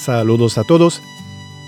Saludos 0.00 0.56
a 0.56 0.64
todos 0.64 1.02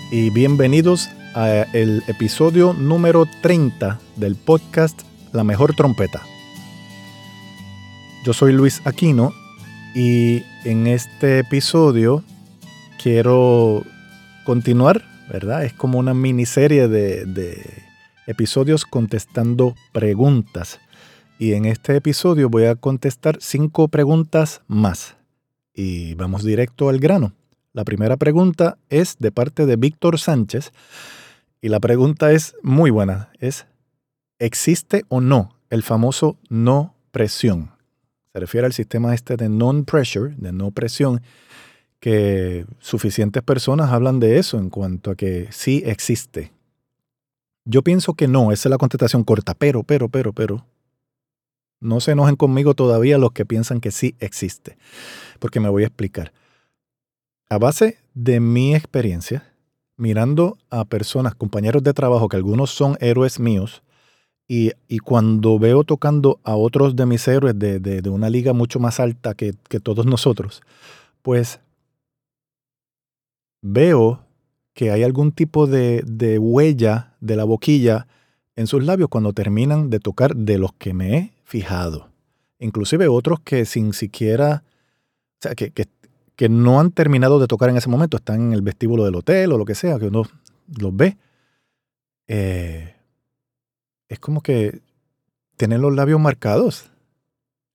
y 0.09 0.31
bienvenidos 0.31 1.07
a 1.35 1.67
el 1.71 2.01
episodio 2.07 2.73
número 2.73 3.27
30 3.43 3.99
del 4.15 4.35
podcast 4.35 4.99
La 5.33 5.43
mejor 5.43 5.75
trompeta. 5.75 6.19
Yo 8.25 8.33
soy 8.33 8.53
Luis 8.53 8.81
Aquino 8.85 9.33
y 9.93 10.41
en 10.65 10.87
este 10.87 11.37
episodio 11.37 12.23
quiero 12.99 13.83
continuar, 14.45 15.03
¿verdad? 15.29 15.63
Es 15.63 15.73
como 15.73 15.99
una 15.99 16.15
miniserie 16.15 16.87
de, 16.87 17.25
de 17.25 17.83
episodios 18.25 18.85
contestando 18.85 19.75
preguntas. 19.91 20.79
Y 21.37 21.53
en 21.53 21.65
este 21.65 21.95
episodio 21.97 22.49
voy 22.49 22.65
a 22.65 22.73
contestar 22.73 23.37
cinco 23.39 23.89
preguntas 23.89 24.61
más. 24.65 25.17
Y 25.75 26.15
vamos 26.15 26.43
directo 26.43 26.89
al 26.89 26.97
grano. 26.97 27.33
La 27.73 27.85
primera 27.85 28.17
pregunta 28.17 28.77
es 28.89 29.17
de 29.17 29.31
parte 29.31 29.65
de 29.65 29.77
Víctor 29.77 30.19
Sánchez 30.19 30.71
y 31.59 31.69
la 31.69 31.79
pregunta 31.79 32.31
es 32.31 32.55
muy 32.61 32.91
buena. 32.91 33.31
Es, 33.39 33.65
¿existe 34.37 35.05
o 35.09 35.21
no 35.21 35.55
el 35.71 35.81
famoso 35.81 36.37
no 36.49 36.93
presión? 37.09 37.71
Se 38.31 38.39
refiere 38.39 38.67
al 38.67 38.73
sistema 38.73 39.15
este 39.15 39.37
de 39.37 39.49
non-pressure, 39.49 40.35
de 40.37 40.51
no 40.51 40.69
presión, 40.69 41.21
que 41.99 42.67
suficientes 42.77 43.41
personas 43.41 43.91
hablan 43.91 44.19
de 44.19 44.37
eso 44.37 44.59
en 44.59 44.69
cuanto 44.69 45.09
a 45.09 45.15
que 45.15 45.47
sí 45.51 45.81
existe. 45.83 46.51
Yo 47.65 47.81
pienso 47.81 48.13
que 48.13 48.27
no, 48.27 48.51
esa 48.51 48.69
es 48.69 48.71
la 48.71 48.77
contestación 48.77 49.23
corta, 49.23 49.55
pero, 49.55 49.81
pero, 49.81 50.09
pero, 50.09 50.31
pero. 50.31 50.63
No 51.79 52.01
se 52.01 52.11
enojen 52.11 52.35
conmigo 52.35 52.75
todavía 52.75 53.17
los 53.17 53.31
que 53.31 53.45
piensan 53.45 53.79
que 53.79 53.89
sí 53.89 54.15
existe, 54.19 54.77
porque 55.39 55.59
me 55.59 55.69
voy 55.69 55.83
a 55.83 55.87
explicar. 55.87 56.33
A 57.49 57.57
base 57.57 57.97
de 58.13 58.39
mi 58.39 58.75
experiencia, 58.75 59.53
mirando 59.97 60.57
a 60.69 60.85
personas, 60.85 61.35
compañeros 61.35 61.83
de 61.83 61.93
trabajo, 61.93 62.29
que 62.29 62.37
algunos 62.37 62.71
son 62.71 62.97
héroes 62.99 63.39
míos, 63.39 63.83
y, 64.47 64.71
y 64.87 64.99
cuando 64.99 65.57
veo 65.57 65.83
tocando 65.83 66.39
a 66.43 66.55
otros 66.55 66.95
de 66.95 67.05
mis 67.05 67.27
héroes 67.27 67.57
de, 67.57 67.79
de, 67.79 68.01
de 68.01 68.09
una 68.09 68.29
liga 68.29 68.53
mucho 68.53 68.79
más 68.79 68.99
alta 68.99 69.33
que, 69.33 69.53
que 69.69 69.79
todos 69.79 70.05
nosotros, 70.05 70.61
pues 71.21 71.59
veo 73.61 74.25
que 74.73 74.91
hay 74.91 75.03
algún 75.03 75.31
tipo 75.31 75.67
de, 75.67 76.03
de, 76.05 76.37
huella 76.39 77.15
de 77.21 77.35
la 77.35 77.45
boquilla 77.45 78.07
en 78.55 78.67
sus 78.67 78.83
labios 78.83 79.09
cuando 79.09 79.33
terminan 79.33 79.89
de 79.89 79.99
tocar 79.99 80.35
de 80.35 80.57
los 80.57 80.73
que 80.73 80.93
me 80.93 81.17
he 81.17 81.33
fijado. 81.43 82.09
Inclusive 82.59 83.07
otros 83.07 83.39
que 83.39 83.65
sin 83.65 83.93
siquiera, 83.93 84.63
o 84.65 85.41
sea, 85.41 85.55
que, 85.55 85.71
que, 85.71 85.87
que 86.35 86.49
no 86.49 86.79
han 86.79 86.91
terminado 86.91 87.39
de 87.39 87.47
tocar 87.47 87.69
en 87.69 87.77
ese 87.77 87.89
momento, 87.89 88.17
están 88.17 88.41
en 88.41 88.53
el 88.53 88.61
vestíbulo 88.61 89.05
del 89.05 89.15
hotel 89.15 89.51
o 89.51 89.57
lo 89.57 89.65
que 89.65 89.75
sea, 89.75 89.99
que 89.99 90.07
uno 90.07 90.23
los 90.79 90.95
ve. 90.95 91.17
Eh, 92.27 92.95
es 94.09 94.19
como 94.19 94.41
que 94.41 94.81
tienen 95.57 95.81
los 95.81 95.93
labios 95.93 96.19
marcados. 96.19 96.89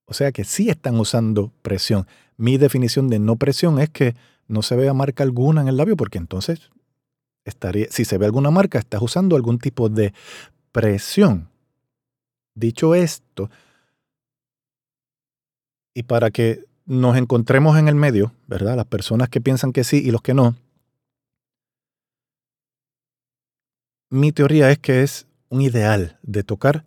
O 0.07 0.15
sea 0.15 0.33
que 0.33 0.45
sí 0.45 0.71
están 0.71 0.99
usando 0.99 1.53
presión. 1.63 2.07
Mi 2.37 2.57
definición 2.57 3.09
de 3.09 3.19
no 3.19 3.37
presión 3.37 3.79
es 3.79 3.91
que 3.91 4.17
no 4.47 4.63
se 4.63 4.77
vea 4.77 4.95
marca 4.95 5.23
alguna 5.23 5.61
en 5.61 5.69
el 5.69 5.77
labio, 5.77 5.97
porque 5.97 6.19
entonces 6.19 6.71
estaría, 7.45 7.87
si 7.91 8.05
se 8.05 8.17
ve 8.19 8.27
alguna 8.27 8.51
marca, 8.51 8.79
estás 8.79 9.03
usando 9.03 9.37
algún 9.37 9.59
tipo 9.59 9.89
de 9.89 10.15
presión. 10.73 11.49
Dicho 12.55 12.95
esto, 12.95 13.51
y 15.99 16.05
para 16.05 16.31
que 16.31 16.65
nos 16.89 17.19
encontremos 17.19 17.79
en 17.79 17.87
el 17.87 17.95
medio, 17.95 18.33
¿verdad? 18.47 18.75
Las 18.75 18.87
personas 18.87 19.29
que 19.29 19.43
piensan 19.43 19.73
que 19.73 19.85
sí 19.85 19.99
y 19.99 20.11
los 20.11 20.23
que 20.23 20.33
no. 20.33 20.57
Mi 24.09 24.33
teoría 24.33 24.71
es 24.71 24.79
que 24.79 25.03
es 25.03 25.27
un 25.51 25.61
ideal 25.61 26.19
de 26.23 26.43
tocar 26.43 26.87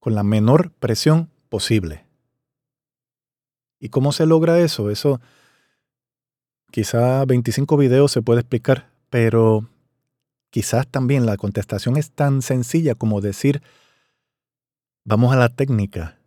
con 0.00 0.16
la 0.16 0.24
menor 0.24 0.72
presión 0.72 1.30
posible. 1.48 2.04
¿Y 3.78 3.90
cómo 3.90 4.10
se 4.10 4.26
logra 4.26 4.58
eso? 4.58 4.90
Eso 4.90 5.20
quizá 6.72 7.24
25 7.24 7.76
videos 7.76 8.10
se 8.10 8.22
puede 8.22 8.40
explicar, 8.40 8.90
pero 9.08 9.68
quizás 10.50 10.88
también 10.88 11.26
la 11.26 11.36
contestación 11.36 11.96
es 11.96 12.10
tan 12.10 12.42
sencilla 12.42 12.96
como 12.96 13.20
decir, 13.20 13.62
vamos 15.04 15.32
a 15.32 15.36
la 15.36 15.48
técnica 15.48 16.18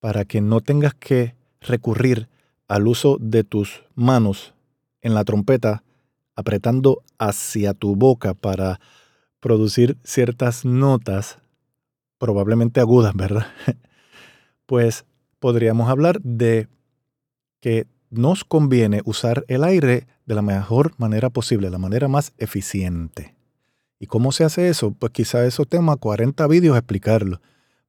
para 0.00 0.24
que 0.24 0.40
no 0.40 0.60
tengas 0.60 0.94
que 0.94 1.34
recurrir 1.60 2.28
al 2.68 2.88
uso 2.88 3.18
de 3.20 3.44
tus 3.44 3.84
manos 3.94 4.54
en 5.02 5.14
la 5.14 5.24
trompeta, 5.24 5.82
apretando 6.34 7.02
hacia 7.18 7.74
tu 7.74 7.96
boca 7.96 8.34
para 8.34 8.80
producir 9.40 9.98
ciertas 10.04 10.64
notas, 10.64 11.38
probablemente 12.18 12.80
agudas, 12.80 13.14
¿verdad? 13.14 13.46
Pues 14.66 15.04
podríamos 15.40 15.90
hablar 15.90 16.20
de 16.22 16.68
que 17.60 17.88
nos 18.08 18.44
conviene 18.44 19.02
usar 19.04 19.44
el 19.48 19.64
aire 19.64 20.06
de 20.26 20.34
la 20.36 20.42
mejor 20.42 20.92
manera 20.96 21.28
posible, 21.28 21.70
la 21.70 21.78
manera 21.78 22.06
más 22.06 22.32
eficiente. 22.38 23.34
¿Y 23.98 24.06
cómo 24.06 24.30
se 24.30 24.44
hace 24.44 24.68
eso? 24.68 24.92
Pues 24.92 25.10
quizá 25.10 25.44
eso 25.44 25.64
tema 25.64 25.96
40 25.96 26.46
vídeos 26.46 26.76
explicarlo. 26.76 27.40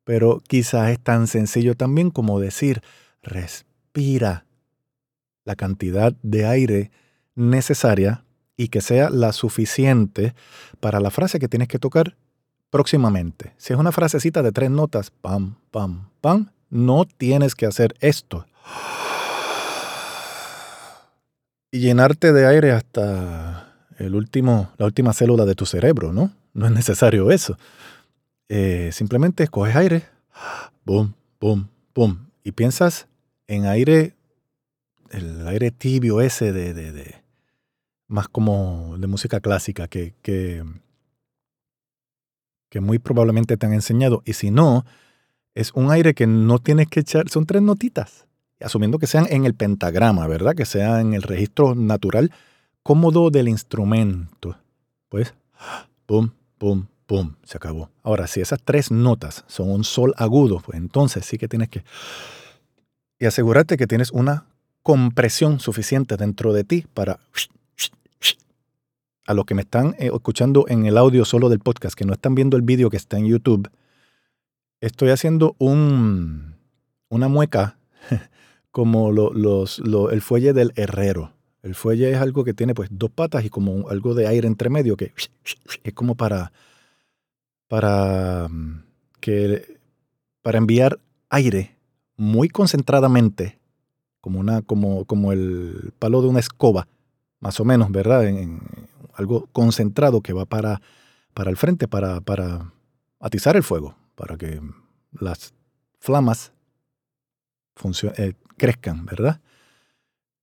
Pero 0.04 0.42
quizás 0.48 0.90
es 0.90 1.00
tan 1.00 1.28
sencillo 1.28 1.76
también 1.76 2.10
como 2.10 2.40
decir, 2.40 2.82
respira 3.22 4.46
la 5.46 5.56
cantidad 5.56 6.14
de 6.22 6.46
aire 6.46 6.92
necesaria 7.36 8.24
y 8.58 8.68
que 8.68 8.82
sea 8.82 9.10
la 9.10 9.34
suficiente 9.34 10.34
para 10.80 11.00
la 11.00 11.12
frase 11.12 11.40
que 11.40 11.48
tienes 11.48 11.68
que 11.68 11.80
tocar 11.80 12.16
próximamente. 12.70 13.54
Si 13.58 13.74
es 13.74 13.80
una 13.80 13.92
frasecita 13.92 14.42
de 14.42 14.52
tres 14.52 14.70
notas, 14.72 15.12
pam, 15.12 15.56
pam, 15.72 16.10
pam, 16.22 16.50
no 16.70 17.06
tienes 17.06 17.56
que 17.56 17.66
hacer 17.66 17.96
esto. 18.00 18.46
Y 21.72 21.80
llenarte 21.80 22.34
de 22.34 22.48
aire 22.48 22.72
hasta 22.72 23.74
el 23.98 24.16
último, 24.16 24.72
la 24.78 24.86
última 24.86 25.14
célula 25.14 25.46
de 25.46 25.56
tu 25.56 25.66
cerebro, 25.66 26.12
¿no? 26.12 26.32
No 26.54 26.66
es 26.66 26.72
necesario 26.72 27.32
eso. 27.32 27.58
Eh, 28.54 28.92
simplemente 28.92 29.48
coges 29.48 29.78
aire, 29.78 30.04
boom, 30.84 31.16
boom, 31.40 31.70
boom, 31.96 32.28
y 32.44 32.52
piensas 32.52 33.08
en 33.48 33.66
aire, 33.66 34.18
el 35.10 35.48
aire 35.48 35.72
tibio 35.72 36.20
ese 36.20 36.52
de, 36.52 36.74
de, 36.74 36.92
de 36.92 37.24
más 38.08 38.28
como 38.28 38.98
de 38.98 39.08
música 39.08 39.40
clásica 39.40 39.88
que, 39.88 40.16
que, 40.22 40.66
que 42.70 42.82
muy 42.82 43.00
probablemente 43.00 43.56
te 43.56 43.66
han 43.66 43.72
enseñado. 43.72 44.22
Y 44.26 44.34
si 44.34 44.52
no, 44.52 44.84
es 45.56 45.72
un 45.72 45.90
aire 45.90 46.14
que 46.14 46.28
no 46.28 46.60
tienes 46.60 46.90
que 46.90 47.00
echar, 47.00 47.30
son 47.30 47.46
tres 47.46 47.62
notitas, 47.62 48.28
asumiendo 48.60 49.00
que 49.00 49.08
sean 49.08 49.28
en 49.30 49.46
el 49.46 49.54
pentagrama, 49.54 50.28
¿verdad? 50.28 50.56
Que 50.56 50.66
sea 50.66 51.00
en 51.00 51.14
el 51.14 51.22
registro 51.22 51.74
natural 51.74 52.34
cómodo 52.84 53.30
del 53.30 53.48
instrumento. 53.48 54.58
Pues, 55.08 55.34
boom, 56.06 56.34
boom, 56.60 56.90
¡pum! 57.12 57.34
Se 57.44 57.58
acabó. 57.58 57.90
Ahora, 58.04 58.26
si 58.26 58.40
esas 58.40 58.62
tres 58.64 58.90
notas 58.90 59.44
son 59.48 59.70
un 59.70 59.84
sol 59.84 60.14
agudo, 60.16 60.62
pues 60.62 60.78
entonces 60.78 61.26
sí 61.26 61.38
que 61.38 61.50
tienes 61.50 61.68
que... 61.68 61.84
Y 63.20 63.26
asegurarte 63.26 63.76
que 63.76 63.86
tienes 63.86 64.12
una 64.12 64.46
compresión 64.82 65.60
suficiente 65.60 66.16
dentro 66.16 66.54
de 66.54 66.64
ti 66.64 66.86
para... 66.94 67.20
A 69.28 69.34
los 69.34 69.44
que 69.44 69.56
me 69.56 69.64
están 69.64 69.90
eh, 70.00 70.10
escuchando 70.14 70.64
en 70.70 70.86
el 70.86 70.98
audio 70.98 71.26
solo 71.26 71.50
del 71.50 71.60
podcast, 71.60 71.96
que 71.96 72.06
no 72.06 72.14
están 72.14 72.34
viendo 72.34 72.56
el 72.56 72.64
vídeo 72.64 72.90
que 72.90 72.96
está 72.96 73.18
en 73.18 73.26
YouTube, 73.26 73.70
estoy 74.80 75.10
haciendo 75.10 75.58
un, 75.60 76.56
una 77.10 77.28
mueca 77.28 77.78
como 78.72 79.12
lo, 79.12 79.34
los, 79.34 79.80
lo, 79.80 80.12
el 80.12 80.22
fuelle 80.22 80.54
del 80.54 80.72
herrero. 80.78 81.34
El 81.62 81.76
fuelle 81.76 82.10
es 82.10 82.20
algo 82.20 82.46
que 82.46 82.54
tiene 82.54 82.74
pues 82.74 82.88
dos 82.90 83.12
patas 83.12 83.44
y 83.44 83.50
como 83.50 83.90
algo 83.90 84.14
de 84.14 84.28
aire 84.28 84.48
entre 84.48 84.70
medio 84.70 84.96
que 84.96 85.12
es 85.84 85.94
como 85.94 86.16
para 86.16 86.54
para, 87.72 88.50
que, 89.22 89.80
para 90.42 90.58
enviar 90.58 91.00
aire 91.30 91.78
muy 92.18 92.50
concentradamente, 92.50 93.60
como, 94.20 94.42
una, 94.42 94.62
como, 94.62 95.06
como 95.06 95.32
el 95.32 95.94
palo 95.98 96.22
de 96.22 96.28
una 96.28 96.42
escoba, 96.42 96.90
más 97.40 97.62
o 97.62 97.64
menos, 97.64 97.90
¿verdad? 97.90 98.28
En, 98.28 98.60
algo 99.14 99.48
concentrado 99.54 100.20
que 100.20 100.34
va 100.34 100.44
para, 100.44 100.82
para 101.34 101.50
el 101.50 101.56
frente, 101.56 101.88
para, 101.88 102.20
para 102.20 102.74
atizar 103.22 103.56
el 103.56 103.64
fuego, 103.64 103.96
para 104.16 104.36
que 104.36 104.60
las 105.14 105.54
flamas 105.98 106.52
eh, 108.18 108.34
crezcan, 108.58 109.06
¿verdad? 109.06 109.40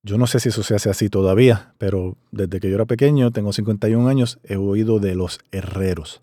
Yo 0.03 0.17
no 0.17 0.27
sé 0.27 0.41
si 0.41 0.49
eso 0.49 0.63
se 0.63 0.75
hace 0.75 0.89
así 0.89 1.11
todavía, 1.11 1.75
pero 1.77 2.17
desde 2.31 2.59
que 2.59 2.71
yo 2.71 2.77
era 2.77 2.87
pequeño, 2.87 3.33
tengo 3.33 3.53
51 3.53 4.09
años, 4.09 4.39
he 4.45 4.57
oído 4.57 4.99
de 4.99 5.15
los 5.15 5.41
herreros. 5.53 6.23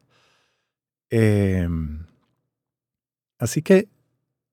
Em, 1.09 2.05
así 3.39 3.61
que 3.61 3.87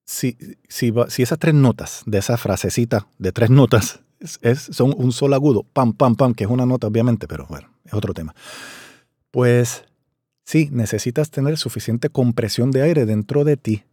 si, 0.04 0.36
si, 0.68 0.92
si, 1.08 1.22
esas 1.22 1.38
tres 1.38 1.54
notas 1.54 2.02
de 2.06 2.18
esa 2.18 2.36
frasecita 2.36 3.06
de 3.18 3.32
tres 3.32 3.50
notas 3.50 4.00
es, 4.42 4.60
son 4.60 4.94
un 4.96 5.12
solo 5.12 5.34
agudo, 5.34 5.64
pam, 5.64 5.92
pam, 5.92 6.16
pam, 6.16 6.34
que 6.34 6.44
es 6.44 6.50
una 6.50 6.66
nota 6.66 6.86
obviamente, 6.86 7.26
pero 7.26 7.46
bueno, 7.46 7.70
es 7.84 7.94
otro 7.94 8.14
tema. 8.14 8.34
Pues 9.30 9.84
sí, 10.44 10.68
necesitas 10.72 11.30
tener 11.30 11.56
suficiente 11.56 12.10
compresión 12.10 12.70
de 12.70 12.82
aire 12.82 13.06
dentro 13.06 13.44
de 13.44 13.56
ti. 13.56 13.84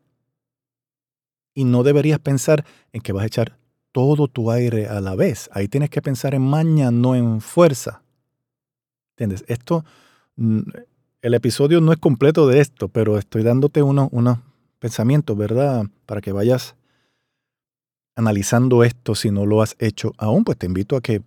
Y 1.53 1.63
no 1.63 1.83
deberías 1.83 2.19
pensar 2.19 2.65
en 2.93 3.01
que 3.01 3.11
vas 3.11 3.23
a 3.23 3.27
echar 3.27 3.57
todo 3.91 4.27
tu 4.27 4.51
aire 4.51 4.87
a 4.87 5.01
la 5.01 5.15
vez. 5.15 5.49
Ahí 5.51 5.67
tienes 5.67 5.89
que 5.89 6.01
pensar 6.01 6.33
en 6.35 6.41
maña, 6.41 6.91
no 6.91 7.15
en 7.15 7.41
fuerza. 7.41 8.03
¿Entiendes? 9.11 9.43
Esto, 9.47 9.83
mm, 10.35 10.61
el 11.21 11.33
episodio 11.33 11.81
no 11.81 11.91
es 11.91 11.99
completo 11.99 12.47
de 12.47 12.59
esto, 12.59 12.87
pero 12.87 13.17
estoy 13.17 13.43
dándote 13.43 13.83
unos, 13.83 14.09
unos 14.11 14.39
pensamientos, 14.79 15.37
¿verdad? 15.37 15.85
Para 16.05 16.21
que 16.21 16.31
vayas 16.31 16.75
analizando 18.15 18.83
esto 18.83 19.15
si 19.15 19.31
no 19.31 19.45
lo 19.45 19.61
has 19.61 19.75
hecho 19.79 20.13
aún, 20.17 20.43
pues 20.43 20.57
te 20.57 20.65
invito 20.65 20.95
a 20.95 21.01
que, 21.01 21.21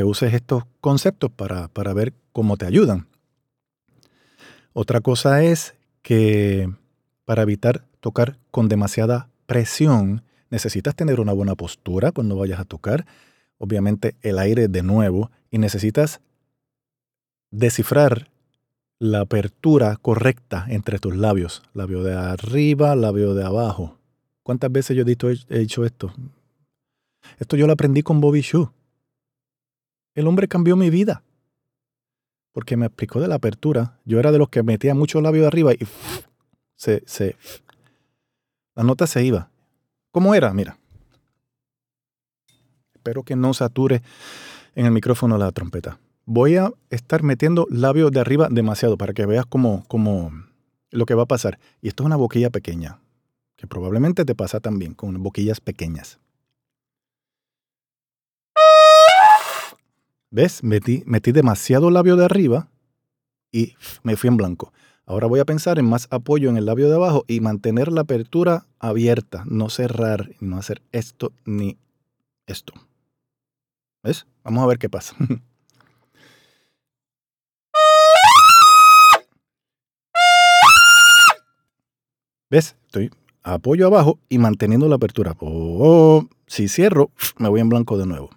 uses 0.00 0.32
estos 0.32 0.62
conceptos 0.80 1.28
para, 1.32 1.66
para 1.66 1.92
ver 1.92 2.14
cómo 2.30 2.56
te 2.56 2.66
ayudan. 2.66 3.08
Otra 4.72 5.00
cosa 5.00 5.42
es 5.42 5.74
que 6.02 6.72
para 7.24 7.42
evitar 7.42 7.84
tocar 7.98 8.38
con 8.52 8.68
demasiada 8.68 9.28
presión, 9.46 10.22
necesitas 10.50 10.94
tener 10.94 11.18
una 11.18 11.32
buena 11.32 11.56
postura 11.56 12.12
cuando 12.12 12.36
vayas 12.36 12.60
a 12.60 12.64
tocar, 12.64 13.06
obviamente 13.58 14.14
el 14.22 14.38
aire 14.38 14.68
de 14.68 14.84
nuevo, 14.84 15.32
y 15.50 15.58
necesitas 15.58 16.20
descifrar 17.50 18.30
la 18.98 19.20
apertura 19.20 19.96
correcta 19.96 20.66
entre 20.68 20.98
tus 20.98 21.16
labios, 21.16 21.62
labio 21.72 22.02
de 22.02 22.14
arriba, 22.14 22.96
labio 22.96 23.34
de 23.34 23.44
abajo. 23.44 23.96
¿Cuántas 24.42 24.72
veces 24.72 24.96
yo 24.96 25.02
he 25.02 25.58
dicho 25.58 25.84
esto? 25.84 26.12
Esto 27.38 27.56
yo 27.56 27.66
lo 27.66 27.72
aprendí 27.72 28.02
con 28.02 28.20
Bobby 28.20 28.40
Shu. 28.40 28.70
El 30.14 30.26
hombre 30.26 30.48
cambió 30.48 30.76
mi 30.76 30.90
vida. 30.90 31.22
Porque 32.52 32.76
me 32.76 32.86
explicó 32.86 33.20
de 33.20 33.28
la 33.28 33.36
apertura. 33.36 33.98
Yo 34.04 34.18
era 34.18 34.32
de 34.32 34.38
los 34.38 34.48
que 34.48 34.62
metía 34.62 34.94
mucho 34.94 35.20
labio 35.20 35.42
de 35.42 35.46
arriba 35.48 35.74
y 35.74 35.86
se, 36.74 37.02
se, 37.06 37.36
la 38.74 38.82
nota 38.82 39.06
se 39.06 39.24
iba. 39.24 39.50
¿Cómo 40.10 40.34
era? 40.34 40.52
Mira. 40.52 40.78
Espero 42.94 43.22
que 43.22 43.36
no 43.36 43.54
sature 43.54 44.02
en 44.74 44.86
el 44.86 44.92
micrófono 44.92 45.38
la 45.38 45.52
trompeta. 45.52 45.98
Voy 46.30 46.56
a 46.56 46.74
estar 46.90 47.22
metiendo 47.22 47.66
labio 47.70 48.10
de 48.10 48.20
arriba 48.20 48.48
demasiado 48.50 48.98
para 48.98 49.14
que 49.14 49.24
veas 49.24 49.46
cómo, 49.46 49.86
cómo 49.88 50.30
lo 50.90 51.06
que 51.06 51.14
va 51.14 51.22
a 51.22 51.26
pasar. 51.26 51.58
Y 51.80 51.88
esto 51.88 52.02
es 52.02 52.06
una 52.06 52.16
boquilla 52.16 52.50
pequeña, 52.50 53.00
que 53.56 53.66
probablemente 53.66 54.26
te 54.26 54.34
pasa 54.34 54.60
también 54.60 54.92
con 54.92 55.22
boquillas 55.22 55.62
pequeñas. 55.62 56.20
¿Ves? 60.30 60.62
Metí, 60.62 61.02
metí 61.06 61.32
demasiado 61.32 61.90
labio 61.90 62.14
de 62.16 62.26
arriba 62.26 62.68
y 63.50 63.72
me 64.02 64.14
fui 64.16 64.28
en 64.28 64.36
blanco. 64.36 64.70
Ahora 65.06 65.28
voy 65.28 65.40
a 65.40 65.46
pensar 65.46 65.78
en 65.78 65.86
más 65.86 66.08
apoyo 66.10 66.50
en 66.50 66.58
el 66.58 66.66
labio 66.66 66.90
de 66.90 66.96
abajo 66.96 67.24
y 67.26 67.40
mantener 67.40 67.90
la 67.90 68.02
apertura 68.02 68.66
abierta, 68.78 69.44
no 69.46 69.70
cerrar, 69.70 70.32
no 70.40 70.58
hacer 70.58 70.82
esto 70.92 71.32
ni 71.46 71.78
esto. 72.46 72.74
¿Ves? 74.02 74.26
Vamos 74.44 74.62
a 74.62 74.66
ver 74.66 74.78
qué 74.78 74.90
pasa. 74.90 75.16
¿Ves? 82.50 82.76
Estoy 82.86 83.10
apoyo 83.42 83.86
abajo 83.86 84.18
y 84.28 84.38
manteniendo 84.38 84.88
la 84.88 84.96
apertura. 84.96 85.34
Oh, 85.40 86.26
si 86.46 86.68
cierro, 86.68 87.10
me 87.38 87.48
voy 87.48 87.60
en 87.60 87.68
blanco 87.68 87.98
de 87.98 88.06
nuevo. 88.06 88.30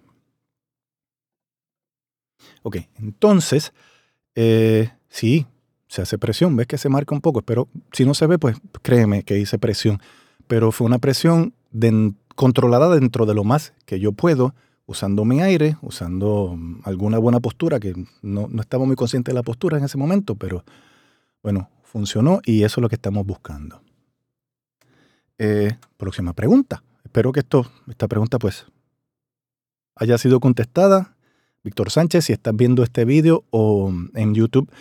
Ok, 2.63 2.78
entonces, 3.00 3.74
eh, 4.36 4.92
sí, 5.10 5.48
se 5.88 6.02
hace 6.02 6.18
presión, 6.18 6.56
ves 6.56 6.68
que 6.68 6.78
se 6.78 6.90
marca 6.90 7.16
un 7.16 7.22
poco, 7.22 7.42
pero 7.42 7.68
si 7.92 8.06
no 8.06 8.13
se 8.13 8.28
ve, 8.28 8.38
pues 8.38 8.58
créeme 8.81 9.24
que 9.24 9.40
hice 9.40 9.58
presión. 9.58 10.00
Pero 10.48 10.72
fue 10.72 10.86
una 10.86 11.00
presión 11.00 11.54
controlada 12.36 12.94
dentro 12.94 13.25
de 13.25 13.34
lo 13.34 13.44
más 13.44 13.74
que 13.86 14.00
yo 14.00 14.12
puedo, 14.12 14.54
usando 14.86 15.25
mi 15.25 15.42
aire, 15.42 15.78
usando 15.81 16.56
mm, 16.58 16.81
alguna 16.84 17.18
buena 17.18 17.40
postura, 17.40 17.80
que 17.80 17.94
no, 18.22 18.50
estaba 18.60 18.86
muy 18.86 18.96
consciente 18.96 19.31
de 19.31 19.36
la 19.36 19.44
postura 19.44 19.78
en 19.78 19.86
ese 19.86 19.98
momento, 19.98 20.36
pero 20.36 20.63
bueno, 21.42 21.69
funcionó 21.84 22.42
y 22.46 22.63
eso 22.63 22.80
es 22.80 22.81
lo 22.81 22.90
que 22.90 22.96
estamos 22.96 23.25
buscando. 23.25 23.81
Eh, 25.44 25.76
próxima 25.98 26.34
pregunta. 26.34 26.84
Espero 27.04 27.32
que 27.32 27.40
esto, 27.40 27.66
esta 27.90 28.08
pregunta 28.08 28.38
pues 28.38 28.68
haya 29.96 30.20
sido 30.20 30.40
contestada 30.40 31.16
Víctor 31.64 31.90
Sánchez, 31.90 32.26
si 32.26 32.34
estás 32.34 32.56
viendo 32.56 32.84
este 32.84 33.06
video 33.06 33.44
o 33.50 33.92
en 34.14 34.36
YouTube 34.36 34.72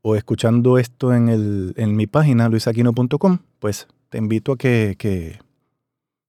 o 0.00 0.16
escuchando 0.16 0.78
esto 0.78 1.12
en, 1.12 1.28
el, 1.28 1.74
en 1.76 1.94
mi 1.94 2.06
página 2.06 2.48
luisaquino.com, 2.48 3.40
pues 3.58 3.86
te 4.08 4.16
invito 4.16 4.52
a 4.52 4.56
que, 4.56 4.96
que, 4.98 5.40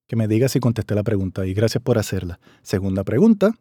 que 0.08 0.16
me 0.18 0.28
digas 0.28 0.52
si 0.52 0.60
contesté 0.60 0.94
la 0.94 1.04
pregunta 1.04 1.46
y 1.46 1.54
gracias 1.54 1.82
por 1.82 1.98
hacerla. 1.98 2.42
Segunda 2.62 3.06
pregunta, 3.06 3.56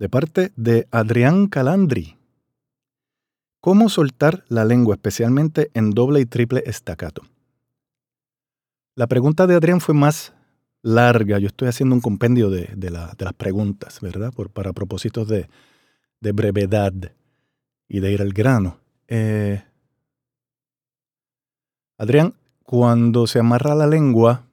de 0.00 0.08
parte 0.08 0.50
de 0.56 0.88
Adrián 0.90 1.46
Calandri. 1.46 2.16
¿Cómo 3.60 3.88
soltar 3.88 4.42
la 4.48 4.64
lengua, 4.64 4.96
especialmente 4.96 5.70
en 5.74 5.90
doble 5.90 6.18
y 6.18 6.26
triple 6.26 6.64
estacato? 6.66 7.22
La 8.98 9.06
pregunta 9.06 9.46
de 9.46 9.54
Adrián 9.54 9.80
fue 9.80 9.94
más 9.94 10.32
larga. 10.82 11.38
Yo 11.38 11.46
estoy 11.46 11.68
haciendo 11.68 11.94
un 11.94 12.00
compendio 12.00 12.50
de, 12.50 12.90
las 12.90 13.32
preguntas, 13.34 14.00
¿verdad? 14.00 14.32
Por, 14.32 14.50
para 14.50 14.72
propósitos 14.72 15.28
de, 15.28 15.46
brevedad 16.20 16.92
y 17.86 18.00
de 18.00 18.12
ir 18.12 18.20
al 18.20 18.32
grano. 18.32 18.80
Eh, 19.06 19.62
Adrián, 21.96 22.34
cuando 22.64 23.28
se 23.28 23.38
amarra 23.38 23.76
la 23.76 23.86
lengua 23.86 24.48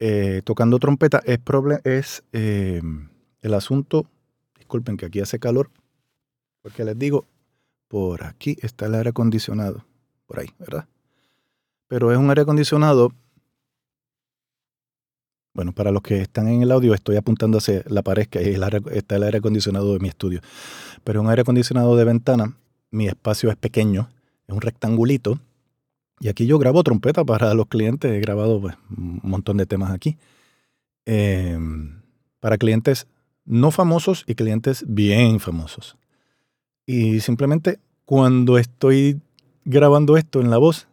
eh, 0.00 0.42
tocando 0.44 0.80
trompeta, 0.80 1.22
es, 1.24 1.38
es 1.84 2.24
eh, 2.32 2.82
el 3.40 3.54
asunto, 3.54 4.10
disculpen 4.58 4.96
que 4.96 5.06
aquí 5.06 5.20
hace 5.20 5.38
calor, 5.38 5.70
porque 6.60 6.84
les 6.84 6.98
digo, 6.98 7.24
por 7.86 8.24
aquí 8.24 8.56
está 8.62 8.86
el 8.86 8.96
aire 8.96 9.10
acondicionado, 9.10 9.86
por 10.26 10.40
ahí, 10.40 10.48
¿verdad? 10.58 10.88
Pero 11.88 12.12
es 12.12 12.18
un 12.18 12.28
aire 12.28 12.42
acondicionado 12.42 13.12
bueno, 15.56 15.72
para 15.72 15.90
los 15.90 16.02
que 16.02 16.20
están 16.20 16.48
en 16.48 16.60
el 16.60 16.70
audio, 16.70 16.92
estoy 16.92 17.16
apuntando 17.16 17.56
hacia 17.56 17.82
la 17.86 18.02
pared, 18.02 18.26
que 18.26 18.58
está 18.92 19.16
el 19.16 19.22
aire 19.22 19.38
acondicionado 19.38 19.94
de 19.94 20.00
mi 20.00 20.08
estudio. 20.08 20.42
Pero 21.02 21.22
un 21.22 21.30
aire 21.30 21.40
acondicionado 21.40 21.96
de 21.96 22.04
ventana, 22.04 22.54
mi 22.90 23.06
espacio 23.06 23.48
es 23.48 23.56
pequeño, 23.56 24.10
es 24.46 24.54
un 24.54 24.60
rectangulito. 24.60 25.40
Y 26.20 26.28
aquí 26.28 26.44
yo 26.44 26.58
grabo 26.58 26.82
trompeta 26.82 27.24
para 27.24 27.54
los 27.54 27.68
clientes, 27.68 28.12
he 28.12 28.20
grabado 28.20 28.60
pues, 28.60 28.76
un 28.94 29.20
montón 29.22 29.56
de 29.56 29.64
temas 29.64 29.92
aquí. 29.92 30.18
Em, 31.06 32.02
para 32.38 32.58
clientes 32.58 33.06
no 33.46 33.70
famosos 33.70 34.24
y 34.26 34.34
clientes 34.34 34.84
bien 34.86 35.40
famosos. 35.40 35.96
Y 36.84 37.20
simplemente 37.20 37.78
cuando 38.04 38.58
estoy 38.58 39.22
grabando 39.64 40.18
esto 40.18 40.42
en 40.42 40.50
la 40.50 40.58
voz, 40.58 40.86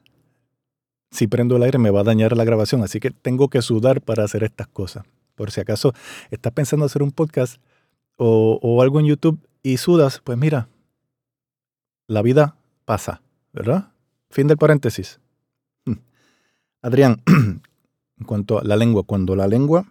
si 1.13 1.27
prendo 1.27 1.55
el 1.57 1.63
aire 1.63 1.77
me 1.77 1.91
va 1.91 2.01
a 2.01 2.03
dañar 2.03 2.35
la 2.35 2.43
grabación, 2.43 2.81
así 2.81 2.99
que 2.99 3.11
tengo 3.11 3.47
que 3.47 3.61
sudar 3.61 4.01
para 4.01 4.23
hacer 4.23 4.43
estas 4.43 4.67
cosas. 4.67 5.05
Por 5.35 5.51
si 5.51 5.61
acaso 5.61 5.93
estás 6.31 6.51
pensando 6.53 6.85
hacer 6.85 7.03
un 7.03 7.11
podcast 7.11 7.61
o, 8.17 8.81
algo 8.81 8.99
en 8.99 9.05
YouTube 9.05 9.39
y 9.61 9.77
sudas, 9.77 10.21
pues 10.23 10.37
mira, 10.37 10.69
la 12.07 12.21
vida 12.21 12.55
pasa, 12.85 13.21
¿verdad? 13.53 13.91
Fin 14.29 14.47
del 14.47 14.57
paréntesis. 14.57 15.19
Hmm. 15.85 15.97
Adrián, 16.81 17.21
en 17.27 18.25
cuanto 18.25 18.59
a 18.59 18.63
la 18.63 18.75
lengua, 18.75 19.03
cuando 19.03 19.35
la 19.35 19.47
lengua 19.47 19.85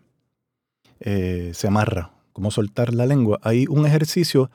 eh, 1.00 1.52
se 1.55 1.69
amarra, 1.69 2.12
cómo 2.33 2.50
soltar 2.50 2.95
la 2.95 3.07
lengua, 3.07 3.38
hay 3.43 3.67
un 3.69 3.87
ejercicio 3.87 4.50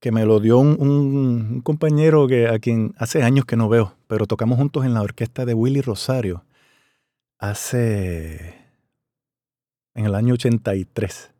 que 0.00 0.12
me 0.12 0.24
lo 0.26 0.40
dio 0.40 0.58
un, 0.58 1.60
compañero 1.62 2.26
que, 2.26 2.46
a 2.46 2.58
quien 2.58 2.94
hace 2.98 3.22
años 3.22 3.44
que 3.44 3.56
no 3.56 3.68
veo, 3.68 3.94
pero 4.06 4.26
tocamos 4.26 4.58
juntos 4.58 4.84
en 4.84 4.94
la 4.94 5.02
orquesta 5.02 5.44
de 5.44 5.54
Willy 5.54 5.80
Rosario 5.80 6.44
hace 7.38 8.54
en 9.94 10.06
el 10.06 10.14
año 10.14 10.34
83, 10.34 11.30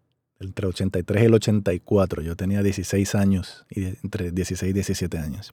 entre 0.41 0.67
el 0.67 0.71
83 0.71 1.23
y 1.23 1.27
el 1.27 1.35
84. 1.35 2.23
Yo 2.23 2.37
tenía 2.37 2.63
16 2.63 3.15
años, 3.15 3.67
y 3.71 3.85
entre 3.85 4.31
16 4.31 4.71
y 4.71 4.73
17 4.73 5.19
años. 5.19 5.53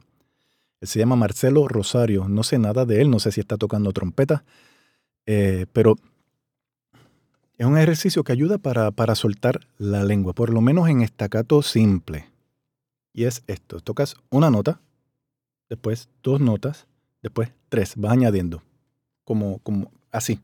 Él 0.79 0.88
se 0.88 1.00
llama 1.00 1.15
Marcelo 1.15 1.67
Rosario. 1.67 2.27
No 2.27 2.43
sé 2.43 2.58
nada 2.58 2.86
de 2.86 3.01
él, 3.01 3.10
no 3.10 3.20
sé 3.20 3.31
si 3.31 3.39
está 3.39 3.58
tocando 3.58 3.93
trompeta, 3.93 4.43
eh, 5.25 5.65
pero 5.74 5.96
es 7.58 7.65
un 7.65 7.77
ejercicio 7.77 8.24
que 8.24 8.31
ayuda 8.31 8.58
para, 8.58 8.91
para 8.91 9.15
soltar 9.15 9.67
la 9.77 10.03
lengua, 10.03 10.34
por 10.34 10.50
lo 10.50 10.62
menos 10.62 10.89
en 10.89 11.01
estacato 11.01 11.62
simple. 11.62 12.30
Y 13.13 13.25
es 13.25 13.44
esto, 13.48 13.80
tocas 13.80 14.15
una 14.30 14.50
nota, 14.50 14.82
después 15.70 16.10
dos 16.24 16.39
notas, 16.39 16.88
después 17.22 17.51
tres, 17.70 17.96
vas 17.96 18.13
añadiendo, 18.13 18.63
como, 19.24 19.60
como 19.60 19.91
así. 20.12 20.39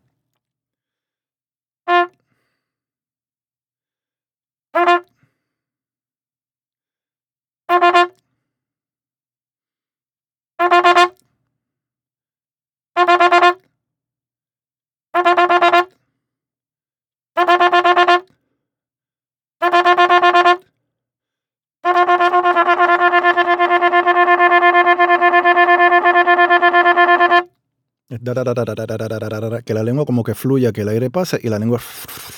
Que 28.33 29.73
la 29.73 29.83
lengua 29.83 30.05
como 30.05 30.23
que 30.23 30.35
fluya, 30.35 30.71
que 30.71 30.81
el 30.81 30.89
aire 30.89 31.09
pase 31.09 31.39
y 31.41 31.49
la 31.49 31.59
lengua 31.59 31.79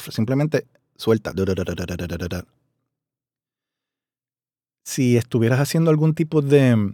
simplemente 0.10 0.66
suelta. 0.96 1.34
Si 4.84 5.18
estuvieras 5.18 5.60
haciendo 5.60 5.92
algún 5.92 6.14
tipo 6.14 6.42
de, 6.42 6.94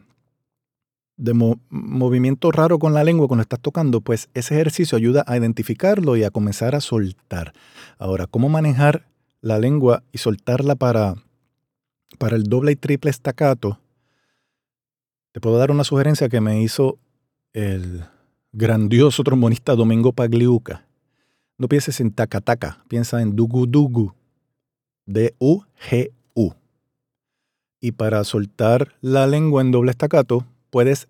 de 1.18 1.34
movimiento 1.70 2.52
raro 2.52 2.78
con 2.80 2.94
la 2.94 3.04
lengua 3.04 3.28
cuando 3.28 3.42
estás 3.42 3.60
tocando, 3.60 4.02
pues 4.02 4.30
ese 4.34 4.56
ejercicio 4.56 4.98
ayuda 4.98 5.24
a 5.28 5.38
identificarlo 5.38 6.16
y 6.16 6.24
a 6.24 6.32
comenzar 6.32 6.76
a 6.76 6.82
soltar. 6.82 7.54
Ahora, 7.98 8.28
¿cómo 8.28 8.50
manejar 8.50 9.08
la 9.42 9.60
lengua 9.60 10.04
y 10.12 10.18
soltarla 10.18 10.76
para, 10.76 11.16
para 12.18 12.36
el 12.36 12.44
doble 12.44 12.74
y 12.74 12.76
triple 12.76 13.12
estacato? 13.12 13.80
Te 15.32 15.42
puedo 15.42 15.58
dar 15.58 15.72
una 15.72 15.84
sugerencia 15.84 16.30
que 16.30 16.42
me 16.42 16.62
hizo 16.62 16.98
el 17.54 18.06
grandioso 18.56 19.22
trombonista 19.24 19.76
Domingo 19.76 20.14
Pagliuca. 20.14 20.86
No 21.58 21.68
pienses 21.68 22.00
en 22.00 22.12
taca-taca, 22.12 22.84
piensa 22.88 23.22
en 23.22 23.36
dugu-dugu. 23.36 24.14
D-U-G-U. 25.06 26.54
Y 27.82 27.92
para 27.92 28.24
soltar 28.24 28.96
la 29.02 29.28
lengua 29.28 29.62
en 29.62 29.72
doble 29.72 29.92
estacato, 29.92 30.46
puedes 30.70 31.08